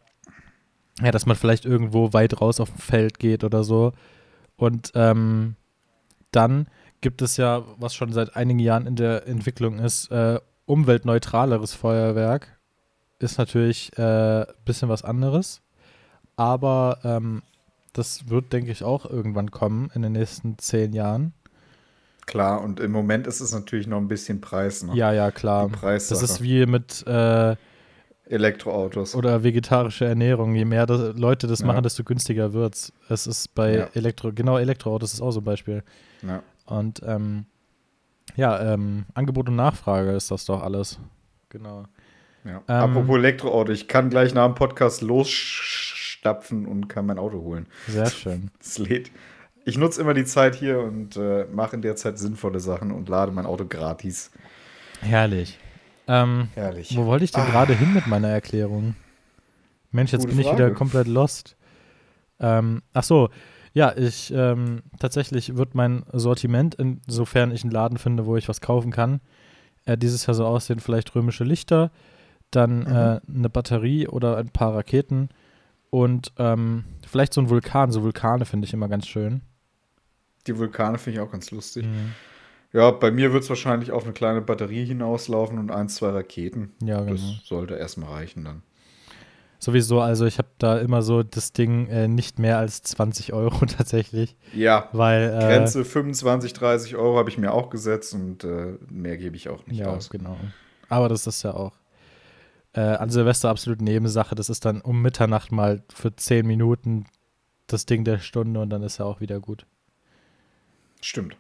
[1.02, 3.94] ja, dass man vielleicht irgendwo weit raus auf dem Feld geht oder so.
[4.56, 5.56] Und ähm,
[6.32, 6.68] dann
[7.02, 12.58] gibt es ja, was schon seit einigen Jahren in der Entwicklung ist, äh, umweltneutraleres Feuerwerk.
[13.20, 15.62] Ist natürlich ein äh, bisschen was anderes.
[16.36, 17.42] aber ähm,
[17.94, 21.34] das wird, denke ich, auch irgendwann kommen in den nächsten zehn Jahren.
[22.28, 24.84] Klar, und im Moment ist es natürlich noch ein bisschen Preis.
[24.84, 24.94] Ne?
[24.96, 25.72] Ja, ja, klar.
[25.82, 27.56] Das ist wie mit äh,
[28.26, 29.16] Elektroautos.
[29.16, 30.54] oder vegetarische Ernährung.
[30.54, 31.68] Je mehr das, Leute das Ja.
[31.68, 32.92] machen, desto günstiger wird's.
[33.10, 33.88] Es ist bei Ja.
[33.94, 35.84] Elektro, genau Elektroautos ist auch so ein Beispiel.
[36.22, 36.44] Ja.
[36.66, 37.46] Und ähm,
[38.36, 41.00] ja, ähm, Angebot und Nachfrage ist das doch alles.
[41.50, 41.86] Genau.
[42.44, 42.62] Ja.
[42.68, 47.68] Ähm, Apropos Elektroauto, ich kann gleich nach dem Podcast losstapfen und kann mein Auto holen.
[47.88, 48.52] Sehr schön.
[48.60, 49.12] Es lädt.
[49.68, 53.10] Ich nutze immer die Zeit hier und äh, mache in der Zeit sinnvolle Sachen und
[53.10, 54.32] lade mein Auto gratis.
[55.02, 55.60] Herrlich.
[56.08, 56.96] Ähm, Herrlich.
[56.96, 57.50] wo wollte ich denn Ah.
[57.50, 58.96] gerade hin mit meiner Erklärung?
[59.92, 60.58] Mensch, jetzt Gute bin ich Frage.
[60.66, 61.58] wieder komplett lost.
[62.40, 63.30] Ähm, ach so,
[63.74, 68.62] ja, ich ähm, tatsächlich wird mein Sortiment, insofern ich einen Laden finde, wo ich was
[68.62, 69.20] kaufen kann,
[69.86, 71.92] äh, dieses Jahr so aussehen, vielleicht römische Lichter,
[72.52, 72.88] dann Mhm.
[72.88, 75.28] äh, eine Batterie oder ein paar Raketen
[75.90, 77.92] und ähm, vielleicht so ein Vulkan.
[77.92, 79.42] So Vulkane finde ich immer ganz schön.
[80.48, 81.86] Die Vulkane finde ich auch ganz lustig.
[81.86, 82.14] Mhm.
[82.74, 86.74] Ja, bei mir wird es wahrscheinlich auf eine kleine Batterie hinauslaufen und ein, zwei Raketen.
[86.82, 87.12] Ja, genau.
[87.12, 88.62] Das sollte erstmal reichen dann.
[89.60, 93.66] Sowieso, also ich habe da immer so das Ding äh, nicht mehr als 20 Euro
[93.78, 98.78] tatsächlich, Ja, weil äh, Grenze 25, 30 Euro habe ich mir auch gesetzt und äh,
[98.90, 100.10] mehr gebe ich auch nicht ja, aus.
[100.10, 100.38] genau.
[100.90, 101.74] Aber das ist ja auch
[102.74, 104.36] äh, an Silvester absolut Nebensache.
[104.36, 107.06] Das ist dann um Mitternacht mal für 10 Minuten
[107.66, 109.66] das Ding der Stunde und dann ist ja auch wieder gut.
[111.02, 111.38] Stimmt.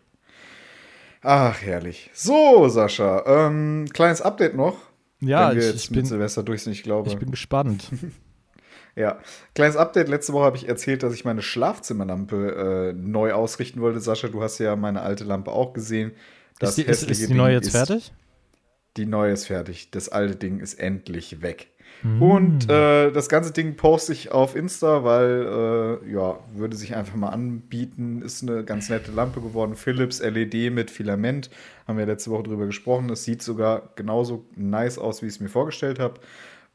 [1.21, 2.09] Ach, herrlich.
[2.13, 4.77] So, Sascha, ähm, kleines Update noch.
[5.19, 7.09] Ja, wenn wir ich, jetzt ich, mit bin, Silvester durch sind, ich glaube.
[7.09, 7.89] ich bin gespannt.
[8.97, 9.19] Ja,
[9.53, 10.07] kleines Update.
[10.07, 13.99] Letzte Woche habe ich erzählt, dass ich meine Schlafzimmerlampe äh, neu ausrichten wollte.
[13.99, 16.13] Sascha, du hast ja meine alte Lampe auch gesehen.
[16.59, 18.11] ist, die, ist, ist die neue jetzt fertig?
[18.97, 19.91] Die neue ist fertig.
[19.91, 21.67] Das alte Ding ist endlich weg.
[22.03, 22.21] Mm.
[22.21, 27.15] Und äh, das ganze Ding poste ich auf Insta, weil, äh, ja, würde sich einfach
[27.15, 28.21] mal anbieten.
[28.21, 29.75] Ist eine ganz nette Lampe geworden.
[29.75, 31.49] Philips LED mit Filament.
[31.87, 33.07] Haben wir letzte Woche drüber gesprochen.
[33.07, 36.19] Das sieht sogar genauso nice aus, wie ich es mir vorgestellt habe.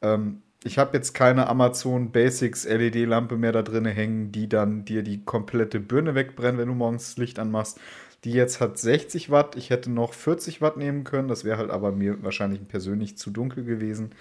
[0.01, 5.03] Ähm, ich habe jetzt keine Amazon Basics LED-Lampe mehr da drin hängen, die dann dir
[5.03, 7.79] die komplette Birne wegbrennt, wenn du morgens das Licht anmachst.
[8.23, 9.57] Die jetzt hat 60 Watt.
[9.57, 11.27] Ich hätte noch 40 Watt nehmen können.
[11.27, 14.11] Das wäre halt aber mir wahrscheinlich persönlich zu dunkel gewesen.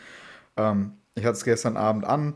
[0.56, 2.34] Ähm, ich hatte es gestern Abend an.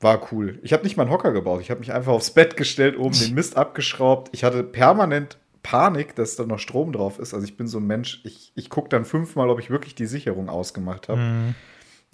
[0.00, 0.60] War cool.
[0.62, 1.60] Ich habe nicht mal einen Hocker gebaut.
[1.60, 4.28] Ich habe mich einfach aufs Bett gestellt, oben den Mist abgeschraubt.
[4.32, 7.34] Ich hatte permanent Panik, dass da noch Strom drauf ist.
[7.34, 10.06] Also ich bin so ein Mensch, ich, ich gucke dann fünfmal, ob ich wirklich die
[10.06, 11.20] Sicherung ausgemacht habe.
[11.20, 11.54] Mhm.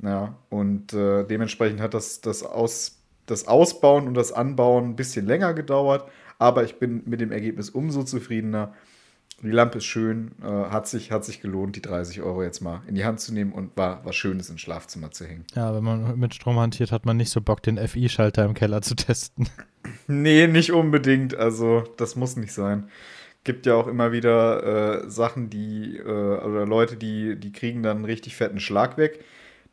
[0.02, 5.26] Ja, und äh, dementsprechend hat das, das, Aus, das Ausbauen und das Anbauen ein bisschen
[5.26, 6.08] länger gedauert.
[6.38, 8.74] Aber ich bin mit dem Ergebnis umso zufriedener.
[9.44, 12.80] Die Lampe ist schön, äh, hat, sich, hat sich gelohnt, die 30 Euro jetzt mal
[12.88, 15.44] in die Hand zu nehmen und war was Schönes ins Schlafzimmer zu hängen.
[15.54, 18.82] Ja, wenn man mit Strom hantiert, hat man nicht so Bock, den FI-Schalter im Keller
[18.82, 19.48] zu testen.
[20.06, 21.34] Nee, nicht unbedingt.
[21.36, 22.88] Also, das muss nicht sein.
[23.44, 27.98] Gibt ja auch immer wieder äh, Sachen, die, äh, oder Leute, die, die kriegen dann
[27.98, 29.22] einen richtig fetten Schlag weg,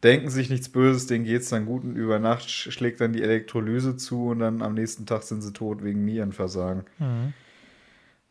[0.03, 3.13] denken sich nichts Böses, denen geht es dann gut und über Nacht sch- schlägt dann
[3.13, 6.83] die Elektrolyse zu und dann am nächsten Tag sind sie tot wegen Nierenversagen.
[6.99, 7.31] Mhm.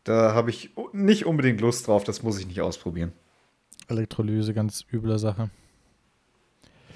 [0.04, 3.12] Da habe ich nicht unbedingt Lust drauf, das muss ich nicht ausprobieren.
[3.88, 5.50] Elektrolyse, ganz üble Sache.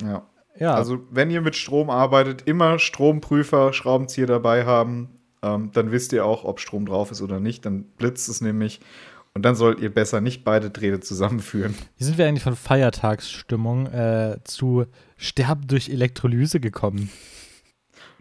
[0.02, 0.26] Ja.
[0.56, 5.08] Ja, Also, wenn ihr mit Strom arbeitet, immer Stromprüfer, Schraubenzieher dabei haben.
[5.42, 7.66] Ähm, dann wisst ihr auch, ob Strom drauf ist oder nicht.
[7.66, 8.80] Dann blitzt es nämlich.
[9.34, 11.74] Und dann sollt ihr besser nicht beide Drähte zusammenführen.
[11.98, 14.86] wie sind wir eigentlich von Feiertagsstimmung äh, zu
[15.16, 17.10] Sterben durch Elektrolyse gekommen?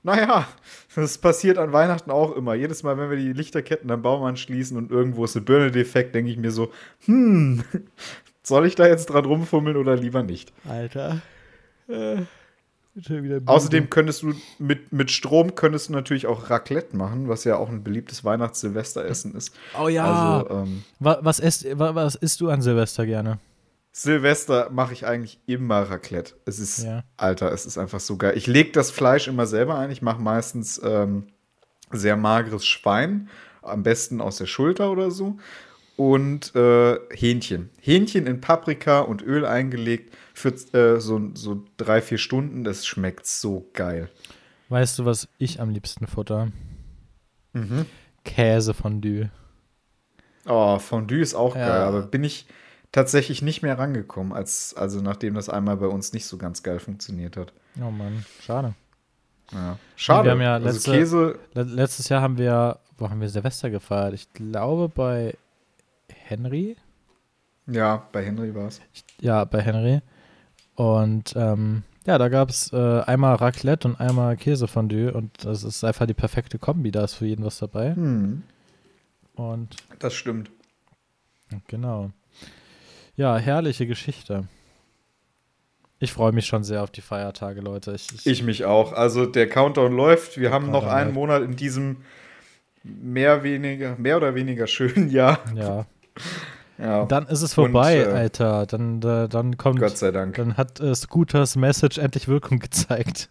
[0.02, 0.48] Naja,
[0.96, 2.54] das passiert an Weihnachten auch immer.
[2.56, 6.14] Jedes Mal, wenn wir die Lichterketten am Baum anschließen und irgendwo ist eine Birne defekt,
[6.16, 6.72] denke ich mir so,
[7.06, 7.64] hm,
[8.44, 10.52] soll ich da jetzt dran rumfummeln oder lieber nicht?
[10.68, 11.22] Alter.
[11.88, 12.18] Äh,
[13.46, 17.70] Außerdem könntest du mit, mit Strom könntest du natürlich auch Raclette machen, was ja auch
[17.70, 19.56] ein beliebtes Weihnachts-Silvesteressen ist.
[19.82, 20.44] Oh ja.
[20.44, 23.40] Also ähm, Wa- was, isst, wa- was isst du an Silvester gerne?
[23.96, 26.34] Silvester mache ich eigentlich immer Raclette.
[26.46, 27.04] Es ist, Ja.
[27.16, 28.34] Alter, es ist einfach so geil.
[28.36, 29.92] Ich lege das Fleisch immer selber ein.
[29.92, 31.28] Ich mache meistens ähm,
[31.92, 33.30] sehr mageres Schwein,
[33.62, 35.38] am besten aus der Schulter oder so.
[35.96, 37.70] Und äh, Hähnchen.
[37.80, 42.64] Hähnchen in Paprika und Öl eingelegt für äh, so, so drei, vier Stunden.
[42.64, 44.10] Das schmeckt so geil.
[44.70, 46.48] Weißt du, was ich am liebsten futter?
[48.26, 49.30] Käsefondue.
[50.48, 51.68] Oh, Fondue ist auch Ja.
[51.68, 52.48] geil, aber bin ich
[52.94, 56.80] tatsächlich nicht mehr rangekommen, als, also nachdem das einmal bei uns nicht so ganz geil
[56.80, 57.52] funktioniert hat.
[57.82, 58.74] Oh Mann, schade.
[59.52, 59.78] Ja.
[59.98, 60.26] Schade.
[60.26, 63.70] Wir haben ja also letzte- Käse, Le letztes Jahr haben wir, wo haben wir Silvester
[63.70, 64.14] gefeiert?
[64.14, 65.36] Ich glaube bei
[66.10, 66.78] Henry.
[67.68, 68.80] ja, bei Henry war es.
[69.20, 70.02] Ja, bei Henry.
[70.76, 75.84] Und ähm, Ja, da gab es äh, einmal Raclette und einmal Käsefondue und das ist
[75.84, 76.92] einfach die perfekte Kombi.
[76.92, 77.96] Da ist für jeden was dabei.
[77.96, 78.44] Hm,
[79.36, 80.52] Und das stimmt.
[81.68, 82.12] genau.
[83.16, 84.48] Ja, herrliche Geschichte.
[86.00, 87.94] Ich freue mich schon sehr auf die Feiertage, Leute.
[87.94, 88.92] Ich, ich, Ich mich auch.
[88.94, 90.38] Also der Countdown läuft.
[90.38, 91.16] Wir haben noch einen läuft.
[91.16, 91.98] Monat in diesem
[92.84, 95.40] mehr, weniger, mehr oder weniger schönen Jahr.
[95.56, 95.86] ja.
[96.80, 98.66] Ja, Dann ist es vorbei, Und, äh, Alter.
[98.66, 99.80] Dann, äh, dann kommt.
[99.80, 100.36] Gott sei Dank.
[100.36, 103.30] Dann hat äh, Scooters Message endlich Wirkung gezeigt.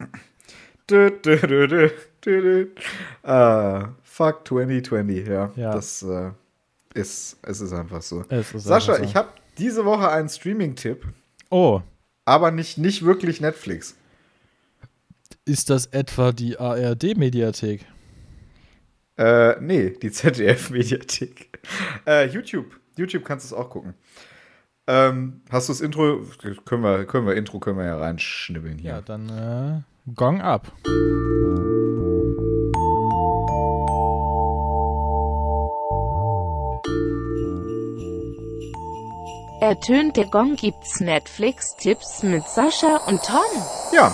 [0.88, 1.90] Dü, dü, dü, dü,
[2.24, 2.68] dü.
[3.24, 5.50] Ah, fuck 2020, ja.
[5.56, 5.72] Ja.
[5.72, 6.30] Das äh,
[6.94, 8.20] ist, es ist einfach so.
[8.22, 9.10] Ist Sascha, einfach so.
[9.10, 11.06] ich habe diese Woche einen Streaming-Tipp,
[11.50, 11.80] Oh,
[12.24, 13.96] aber nicht, nicht wirklich Netflix.
[15.44, 17.84] ist das etwa die ARD-Mediathek?
[19.18, 21.48] Äh, nee, die ZDF-Mediathek.
[22.06, 22.80] Äh, YouTube.
[22.96, 23.94] YouTube kannst du es auch gucken.
[24.88, 26.22] Ähm, hast du das Intro?
[26.64, 28.90] Können wir, können wir Intro können wir ja reinschnibbeln hier.
[28.90, 30.72] Ja, dann äh, Gong ab.
[39.66, 43.62] Ertönt der Gong gibt's Netflix-Tipps mit Sascha und Tom.
[43.94, 44.12] Ja,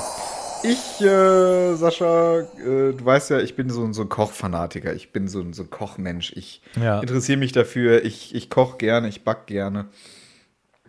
[0.62, 4.92] ich, äh, Sascha, äh, du weißt ja, ich bin so, ein- so ein Kochfanatiker.
[4.92, 6.32] Ich bin so, ein- so ein Kochmensch.
[6.36, 7.00] Ich Ja.
[7.00, 8.04] interessiere mich dafür.
[8.04, 9.86] Ich, ich koche gerne, ich back gerne.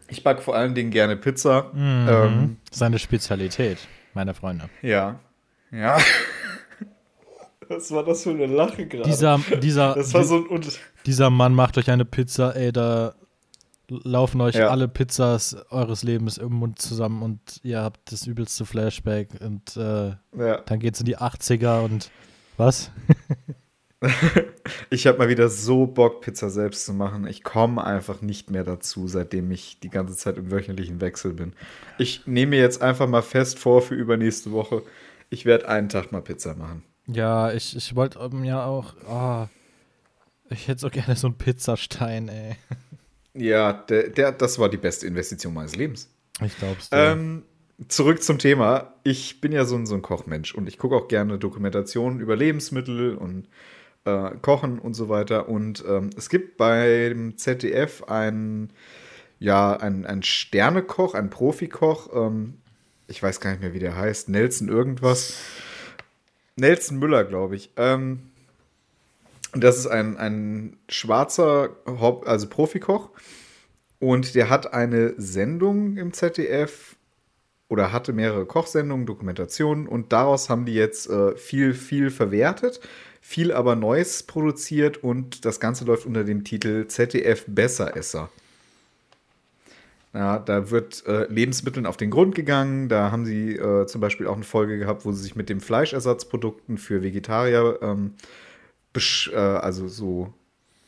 [0.09, 1.71] Ich back vor allen Dingen gerne Pizza.
[1.71, 2.07] Mhm.
[2.09, 3.77] Ähm, Seine Spezialität,
[4.13, 4.69] meine Freunde.
[4.81, 5.19] ja.
[5.71, 5.97] Ja.
[7.69, 9.07] Was war das für eine Lache gerade?
[9.07, 9.95] Dieser, dieser,
[11.05, 13.13] dieser Mann macht euch eine Pizza, ey, da
[13.89, 14.69] laufen euch Ja.
[14.69, 20.15] alle Pizzas eures Lebens im Mund zusammen und ihr habt das übelste Flashback und äh,
[20.37, 20.61] ja.
[20.65, 22.09] dann geht's in die 80er und
[22.57, 22.91] was?
[24.89, 27.27] Ich habe mal wieder so Bock, Pizza selbst zu machen.
[27.27, 31.53] Ich komme einfach nicht mehr dazu, seitdem ich die ganze Zeit im wöchentlichen Wechsel bin.
[31.97, 34.83] Ich nehme mir jetzt einfach mal fest vor für übernächste Woche.
[35.29, 36.83] Ich werde einen Tag mal Pizza machen.
[37.07, 39.49] Ja, ich, ich wollte ähm, ja auch, ah,
[40.49, 42.55] ich hätte so gerne so einen Pizzastein, ey.
[43.33, 46.09] Ja, der, der, das war die beste Investition meines Lebens.
[46.43, 46.97] Ich glaub's dir.
[46.97, 47.43] Ähm,
[47.87, 48.93] zurück zum Thema.
[49.03, 52.35] Ich bin ja so ein, so ein Kochmensch und ich gucke auch gerne Dokumentationen über
[52.35, 53.47] Lebensmittel und
[54.05, 55.49] äh, Kochen und so weiter.
[55.49, 58.73] Und ähm, es gibt beim ZDF einen,
[59.39, 62.09] ja, einen, einen Sternekoch, einen Profikoch.
[62.13, 62.55] Ähm,
[63.07, 64.29] ich weiß gar nicht mehr, wie der heißt.
[64.29, 65.35] Nelson irgendwas.
[66.55, 67.71] Nelson Müller, glaube ich.
[67.77, 68.28] Ähm,
[69.53, 73.09] das ist ein, ein schwarzer, Haupt- also Profikoch.
[73.99, 76.95] Und der hat eine Sendung im ZDF
[77.67, 82.79] oder hatte mehrere Kochsendungen, Dokumentationen und daraus haben die jetzt äh, viel, viel verwertet,
[83.21, 88.29] viel aber Neues produziert und das Ganze läuft unter dem Titel ZDF Besseresser.
[90.13, 92.89] Ja, da wird äh, Lebensmitteln auf den Grund gegangen.
[92.89, 95.59] Da haben sie äh, zum Beispiel auch eine Folge gehabt, wo sie sich mit den
[95.61, 98.15] Fleischersatzprodukten für Vegetarier ähm,
[98.95, 100.33] äh, also so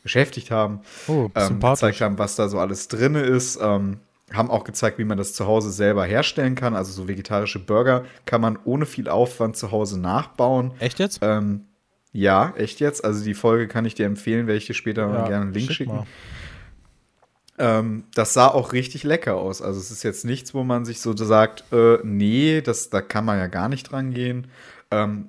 [0.02, 3.58] beschäftigt haben oh, ähm, gezeigt haben, was da so alles drin ist.
[3.60, 3.98] Ähm,
[4.32, 6.74] haben auch gezeigt, wie man das zu Hause selber herstellen kann.
[6.74, 10.72] Also so vegetarische Burger kann man ohne viel Aufwand zu Hause nachbauen.
[10.78, 11.18] Echt jetzt?
[11.22, 11.66] Ähm,
[12.12, 13.04] ja, echt jetzt.
[13.04, 15.66] Also die Folge kann ich dir empfehlen, werde ich dir später mal gerne einen Link
[15.66, 16.06] schick schicken.
[17.58, 19.60] Ähm, das sah auch richtig lecker aus.
[19.60, 23.24] Also es ist jetzt nichts, wo man sich so sagt, äh, nee, das, da kann
[23.24, 24.48] man ja gar nicht dran gehen.
[24.90, 25.28] Ähm,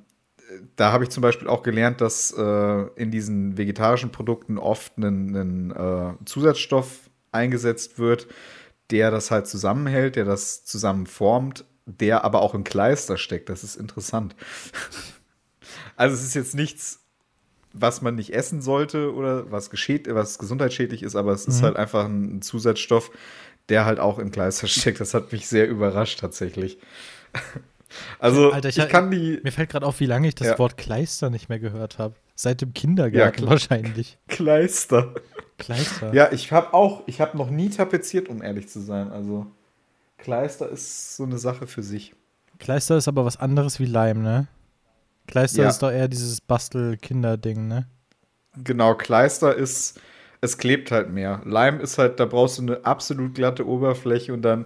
[0.75, 5.71] da habe ich zum Beispiel auch gelernt, dass äh, in diesen vegetarischen Produkten oft ein,
[5.71, 8.27] äh, Zusatzstoff eingesetzt wird,
[8.91, 13.49] der das halt zusammenhält, der das zusammenformt, der aber auch im Kleister steckt.
[13.49, 14.35] Das ist interessant.
[15.95, 16.99] also es ist jetzt nichts,
[17.73, 21.65] was man nicht essen sollte oder was, geschäd was gesundheitsschädlich ist, aber es ist Mhm.
[21.65, 23.09] halt einfach ein Zusatzstoff,
[23.69, 24.99] der halt auch im Kleister steckt.
[24.99, 26.77] Das hat mich sehr überrascht tatsächlich.
[28.19, 30.59] Also Alter, ich ich, kann die Mir fällt gerade auf, wie lange ich das Ja.
[30.59, 32.15] Wort Kleister nicht mehr gehört habe.
[32.35, 33.51] Seit dem Kindergarten klar.
[33.51, 34.17] wahrscheinlich.
[34.27, 35.13] Kleister.
[35.57, 36.13] Kleister.
[36.13, 39.11] Ja, ich habe auch, ich habe noch nie tapeziert, um ehrlich zu sein.
[39.11, 39.45] Also
[40.17, 42.13] Kleister ist so eine Sache für sich.
[42.59, 44.47] Kleister ist aber was anderes wie Leim, ne?
[45.27, 45.69] Kleister Ja.
[45.69, 47.87] ist doch eher dieses Bastel-Kinder-Ding, ne?
[48.63, 49.99] Genau, Kleister ist,
[50.41, 51.41] es klebt halt mehr.
[51.45, 54.65] Leim ist halt, da brauchst du eine absolut glatte Oberfläche und dann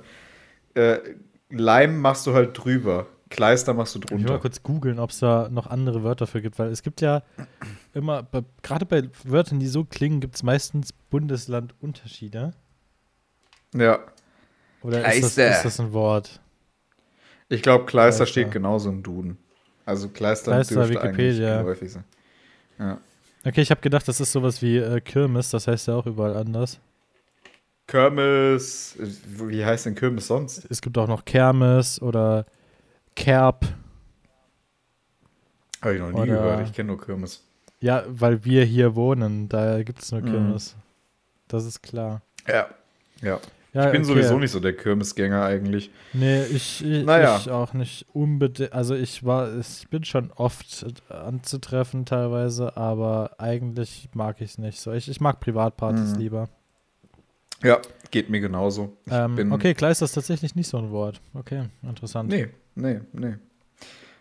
[0.74, 1.00] äh,
[1.50, 3.08] Leim machst du halt drüber.
[3.30, 4.40] Kleister machst du Ich will mal drunter.
[4.42, 7.24] kurz googeln, ob es da noch andere Wörter für gibt, weil es gibt ja
[7.94, 8.26] immer,
[8.62, 12.54] gerade bei Wörtern, die so klingen, gibt es meistens Bundeslandunterschiede.
[13.74, 14.00] Ja.
[14.82, 15.52] Oder ist das, Kleister.
[15.58, 16.40] ist das ein Wort?
[17.50, 18.28] Ich glaube, Kleister, Kleister.
[18.28, 19.38] steht genauso im Duden.
[19.86, 21.60] Also Kleister, Kleister, dürfte Wikipedia.
[21.60, 22.04] eigentlich geläufig sein.
[22.80, 22.98] Ja.
[23.46, 26.36] Okay, ich habe gedacht, das ist sowas wie äh, Kirmes, das heißt ja auch überall
[26.36, 26.80] anders.
[27.88, 30.66] Kirmes, wie heißt denn Kirmes sonst?
[30.70, 32.46] Es gibt auch noch Kermes oder
[33.18, 33.66] Kerb.
[35.82, 36.68] Habe ich noch nie Oder- gehört.
[36.68, 37.44] Ich kenne nur Kirmes.
[37.80, 40.26] Ja, weil wir hier wohnen, da gibt es nur Mhm.
[40.32, 40.76] Kirmes.
[41.48, 42.22] Das ist klar.
[42.48, 42.68] Ja.
[43.22, 43.40] Ja.
[43.74, 44.14] Ja, ich bin okay.
[44.14, 45.92] sowieso nicht so der Kirmesgänger eigentlich.
[46.14, 47.38] Nee, ich, ich, Naja.
[47.38, 48.74] ich auch nicht unbedingt.
[48.74, 54.80] Also ich war, ich bin schon oft anzutreffen teilweise, aber eigentlich mag ich es nicht
[54.80, 54.92] so.
[54.94, 56.20] Ich, ich mag Privatpartys Mhm.
[56.20, 56.50] lieber.
[57.64, 58.98] Ja, geht mir genauso.
[59.12, 61.22] Ähm, okay, Kleister ist tatsächlich nicht so ein Wort.
[61.36, 62.30] Okay, interessant.
[62.30, 63.36] Nee, nee, nee.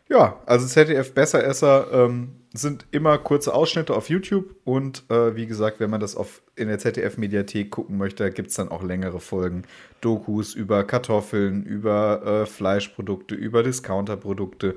[0.09, 5.81] Ja, also ZDF Besseresser ähm, sind immer kurze Ausschnitte auf YouTube und äh, wie gesagt,
[5.81, 9.63] wenn man das auf, in der ZDF-Mediathek gucken möchte, gibt es dann auch längere Folgen.
[10.01, 14.77] Dokus über Kartoffeln, über äh, Fleischprodukte, über Discounterprodukte.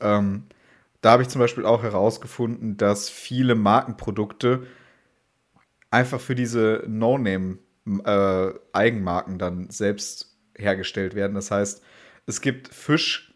[0.00, 0.42] Ähm,
[1.00, 4.66] da habe ich zum Beispiel auch herausgefunden, dass viele Markenprodukte
[5.92, 11.34] einfach für diese No-Name-Eigenmarken dann selbst hergestellt werden.
[11.34, 11.84] Das heißt,
[12.26, 13.32] es gibt Fisch,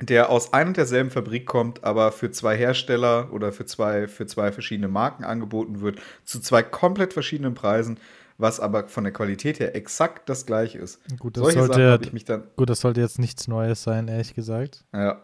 [0.00, 4.26] der aus ein und derselben Fabrik kommt, aber für zwei Hersteller oder für zwei, für
[4.26, 7.98] zwei verschiedene Marken angeboten wird, zu zwei komplett verschiedenen Preisen,
[8.38, 11.00] was aber von der Qualität her exakt das gleiche ist.
[11.18, 14.08] Gut, das Solche sollte, habe ich mich dann gut, das sollte jetzt nichts Neues sein,
[14.08, 14.84] ehrlich gesagt.
[14.94, 15.22] ja.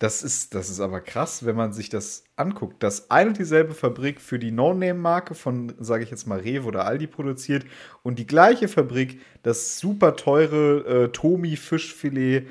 [0.00, 3.74] Das ist, das ist aber krass, wenn man sich das anguckt, dass ein und dieselbe
[3.74, 7.64] Fabrik für die No-Name-Marke von, sage ich jetzt mal, Rewe oder Aldi produziert
[8.04, 12.46] und die gleiche Fabrik das super teure äh, Tomi-Fischfilet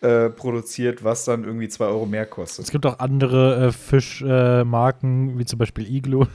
[0.00, 2.70] äh, produziert, was dann irgendwie 2 Euro mehr Es kostet.
[2.70, 6.26] gibt auch andere äh, Fischmarken, äh, wie zum Beispiel Iglo.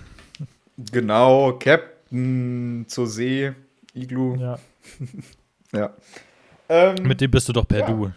[0.92, 3.54] Genau, Captain zur See,
[3.96, 4.60] Iglu, Ja.
[5.74, 5.94] ja.
[6.70, 7.88] Ähm, Mit dem bist du doch per Ja.
[7.88, 8.12] Du.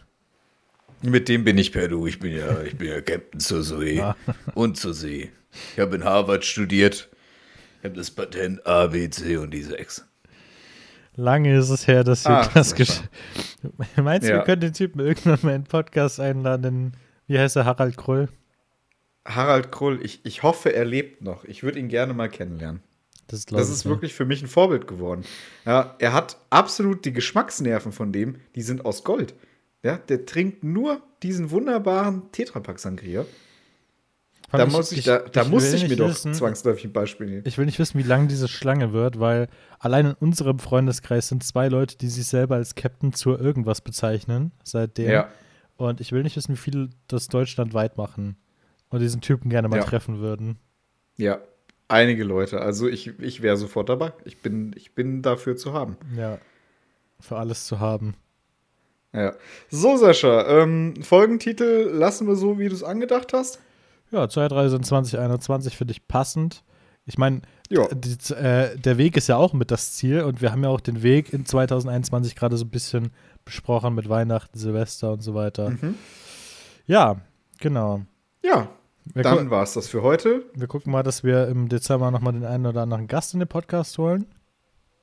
[1.02, 2.06] Mit dem bin ich per Du.
[2.06, 4.16] Ich bin ja, ich bin ja Captain zur See Ja.
[4.54, 5.30] und zur See.
[5.74, 7.08] Ich habe in Harvard studiert.
[7.80, 10.04] Ich habe das Patent A, B, C und die 6.
[11.14, 12.76] Lange ist es her, dass wir Ah, das Sascha.
[12.76, 13.00] gesch
[13.96, 14.38] Meinst du, Ja.
[14.38, 16.62] wir können den Typen irgendwann mal in den Podcast einladen?
[16.62, 16.92] Den,
[17.26, 17.64] wie heißt er?
[17.64, 18.28] Harald Krull?
[19.26, 21.44] Harald Krull, ich, ich hoffe, er lebt noch.
[21.44, 22.82] Ich würde ihn gerne mal kennenlernen.
[23.26, 23.86] Das, Das ist nicht.
[23.92, 25.22] wirklich für mich ein Vorbild geworden.
[25.66, 29.34] Ja, er hat absolut die Geschmacksnerven von dem, die sind aus Gold.
[29.82, 33.24] Ja, der trinkt nur diesen wunderbaren Tetrapack Sangria.
[34.50, 37.26] Da allem, muss ich, da, da will muss ich mir doch wissen- zwangsläufig ein Beispiel
[37.26, 37.42] nehmen.
[37.44, 41.44] Ich will nicht wissen, wie lang diese Schlange wird, weil allein in unserem Freundeskreis sind
[41.44, 45.10] zwei Leute, die sich selber als Captain zur irgendwas bezeichnen, seitdem.
[45.10, 45.28] Ja,
[45.76, 48.36] Und ich will nicht wissen, wie viele das deutschlandweit machen
[48.88, 49.84] und diesen Typen gerne mal Ja.
[49.84, 50.58] treffen würden.
[51.16, 51.40] ja.
[51.90, 52.60] Einige Leute.
[52.60, 54.12] Also ich, ich wäre sofort dabei.
[54.26, 55.96] Ich bin, ich bin dafür zu haben.
[56.14, 56.36] Ja.
[57.18, 58.14] Für alles zu haben.
[59.12, 59.32] Ja.
[59.70, 63.58] So, Sascha, ähm, Folgentitel lassen wir so, wie du es angedacht hast.
[64.10, 66.62] Ja, Zeitreise in 2021 finde ich passend.
[67.06, 67.40] Ich meine,
[67.70, 71.02] äh, der Weg ist ja auch mit das Ziel und wir haben ja auch den
[71.02, 73.12] Weg in 2021 gerade so ein bisschen
[73.46, 75.70] besprochen mit Weihnachten, Silvester und so weiter.
[75.70, 75.94] Mhm.
[76.86, 77.16] Ja,
[77.60, 78.02] genau.
[78.42, 78.68] Ja,
[79.14, 80.44] Wir, dann war es das für heute.
[80.54, 83.48] wir gucken mal, dass wir im Dezember nochmal den einen oder anderen Gast in den
[83.48, 84.26] Podcast holen.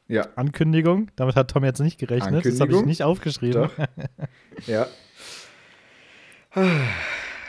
[0.07, 1.09] Ja, Ankündigung.
[1.15, 2.45] Damit hat Tom jetzt nicht gerechnet.
[2.45, 3.63] Das habe ich nicht aufgeschrieben.
[3.63, 3.71] Doch.
[4.67, 4.87] ja.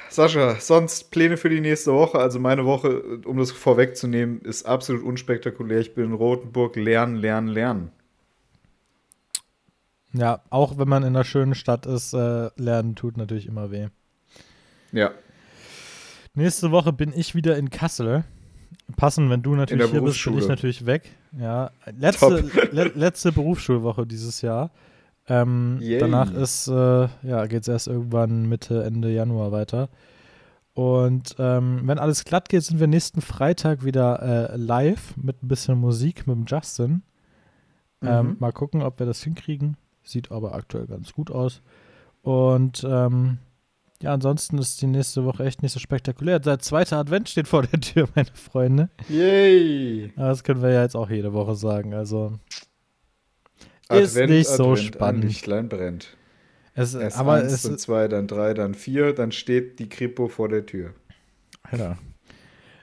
[0.09, 2.19] Sascha, sonst Pläne für die nächste Woche?
[2.19, 5.81] Also meine Woche, um das vorwegzunehmen, ist absolut unspektakulär.
[5.81, 7.93] Ich bin in Rotenburg, lernen, lernen, lernen.
[10.13, 13.89] Ja, auch wenn man in einer schönen Stadt ist, äh, lernen tut natürlich immer weh.
[14.93, 15.13] Ja,
[16.37, 18.25] Nächste Woche bin ich wieder in Kassel.
[18.99, 21.11] Passen, wenn du natürlich hier bist, bin ich natürlich weg.
[21.39, 24.71] Ja, letzte, le letzte Berufsschulwoche dieses Jahr.
[25.29, 29.89] Ähm, danach ist, äh, ja, geht es erst irgendwann Mitte, Ende Januar weiter.
[30.75, 35.49] Und ähm, wenn alles glatt geht, sind wir nächsten Freitag wieder äh, live mit ein
[35.49, 37.03] bisschen Musik mit dem Justin.
[38.03, 38.37] Ähm, Mhm.
[38.41, 39.77] mal gucken, ob wir das hinkriegen.
[40.05, 41.63] Sieht aber aktuell ganz gut aus.
[42.23, 43.39] Und ähm,
[44.03, 46.39] ja, ansonsten ist die nächste Woche echt nicht so spektakulär.
[46.39, 48.91] Der zweite Advent steht vor der Tür, meine Freunde.
[49.09, 50.13] Yay!
[50.17, 51.95] Aber Das können wir ja jetzt auch jede Woche sagen.
[51.95, 52.39] Also
[53.89, 55.25] Ist Advent, nicht so Advent, spannend.
[55.25, 56.17] Ein Lichtlein brennt.
[56.75, 60.29] es, Erst aber eins, es dann zwei, dann drei, dann vier, dann steht die Kripo
[60.29, 60.93] vor der Tür.
[61.63, 61.99] Alter.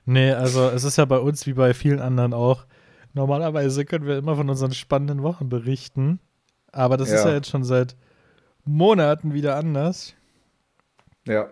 [0.06, 2.66] Nee, also es ist ja bei uns wie bei vielen anderen auch.
[3.14, 6.20] Normalerweise können wir immer von unseren spannenden Wochen berichten.
[6.72, 7.30] Aber das ist Ja.
[7.30, 7.96] ja jetzt schon seit
[8.66, 10.16] Monaten wieder anders.
[11.28, 11.48] Ja,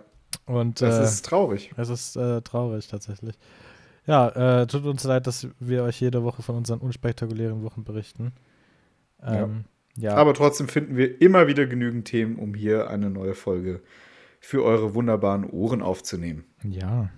[0.45, 1.71] Und das äh, ist traurig.
[1.77, 3.37] Es ist äh, traurig tatsächlich.
[4.05, 8.33] Ja, äh, tut uns leid, dass wir euch jede Woche von unseren unspektakulären Wochen berichten.
[9.23, 9.65] Ähm,
[9.95, 10.15] ja.
[10.15, 13.81] Aber trotzdem finden wir immer wieder genügend Themen, um hier eine neue Folge
[14.39, 16.45] für eure wunderbaren Ohren aufzunehmen.
[16.63, 17.09] ja.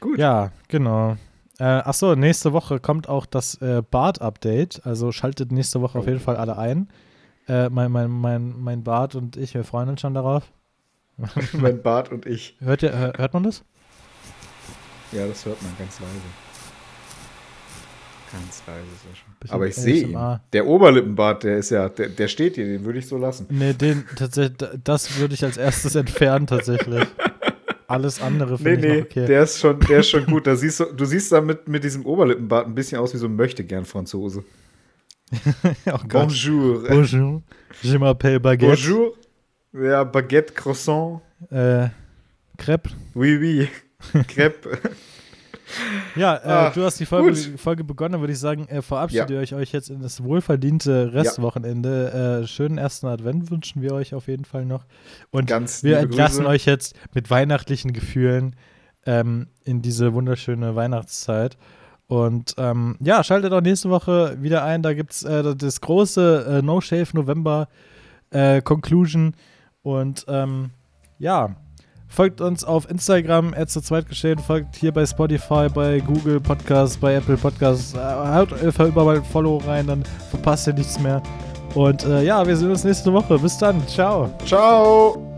[0.00, 0.18] Gut.
[0.18, 1.16] Ja, genau.
[1.60, 4.84] Äh, achso, nächste Woche kommt auch das äh, Bart-Update.
[4.84, 6.08] Also schaltet nächste Woche auf Oh.
[6.08, 6.88] jeden Fall alle ein.
[7.46, 10.50] Äh, mein, mein, mein, mein Bart und ich, wir freuen uns schon darauf.
[11.52, 12.56] mein Bart und ich.
[12.60, 13.64] Hört, ihr, hör- hört man das?
[15.12, 16.12] Ja, das hört man ganz leise.
[18.32, 19.26] Ganz leise, Sascha.
[19.40, 20.40] Bisschen Aber ich sehe ihn.
[20.54, 23.46] Der Oberlippenbart, der ist ja, der, der steht hier, den würde ich so lassen.
[23.50, 27.06] Nee, den tatsächlich, das würde ich als erstes entfernen tatsächlich.
[27.88, 29.26] Alles andere Nee, finde ich nee, okay.
[29.26, 30.46] der ist schon, der ist schon gut.
[30.46, 33.26] Da siehst du, du siehst da mit, mit diesem Oberlippenbart ein bisschen aus wie so
[33.26, 34.42] ein Möchtegern-Franzose.
[35.86, 35.98] oh.
[36.08, 36.88] Bonjour.
[36.88, 37.42] Bonjour.
[37.82, 38.70] Je m'appelle Baguette.
[38.70, 39.14] Bonjour.
[39.72, 41.20] Ja, Baguette, Croissant.
[41.50, 41.88] Äh,
[42.58, 42.90] Crepe.
[43.14, 43.68] Oui, oui.
[44.28, 44.78] Crepe.
[46.16, 47.34] Ja, äh, Ach, du hast die Folge.
[47.56, 49.36] Folge begonnen, würde ich sagen, äh, verabschiedet Ja.
[49.40, 52.42] ihr euch, jetzt in das wohlverdiente Restwochenende.
[52.42, 54.84] Äh, schönen ersten Advent wünschen wir euch auf jeden Fall noch.
[55.30, 56.48] Und Ganz wir entlassen Grüße.
[56.50, 58.54] euch jetzt mit weihnachtlichen Gefühlen
[59.06, 61.56] ähm, in diese wunderschöne Weihnachtszeit.
[62.06, 64.82] Und ähm, ja, schaltet auch nächste Woche wieder ein.
[64.82, 67.68] Da gibt es äh, das große äh, No Shave November
[68.64, 69.34] Conclusion.
[69.82, 70.70] Und ähm,
[71.18, 71.56] ja,
[72.08, 77.14] folgt uns auf Instagram, zu zweit geschehen, folgt hier bei Spotify, bei Google Podcasts, bei
[77.14, 77.94] Apple Podcasts.
[77.94, 78.52] Äh, haut
[78.88, 81.22] überall ein Follow rein, dann verpasst ihr nichts mehr.
[81.74, 83.38] Und äh, ja, wir sehen uns nächste Woche.
[83.38, 83.86] Bis dann.
[83.88, 84.30] Ciao.
[84.44, 85.31] Ciao.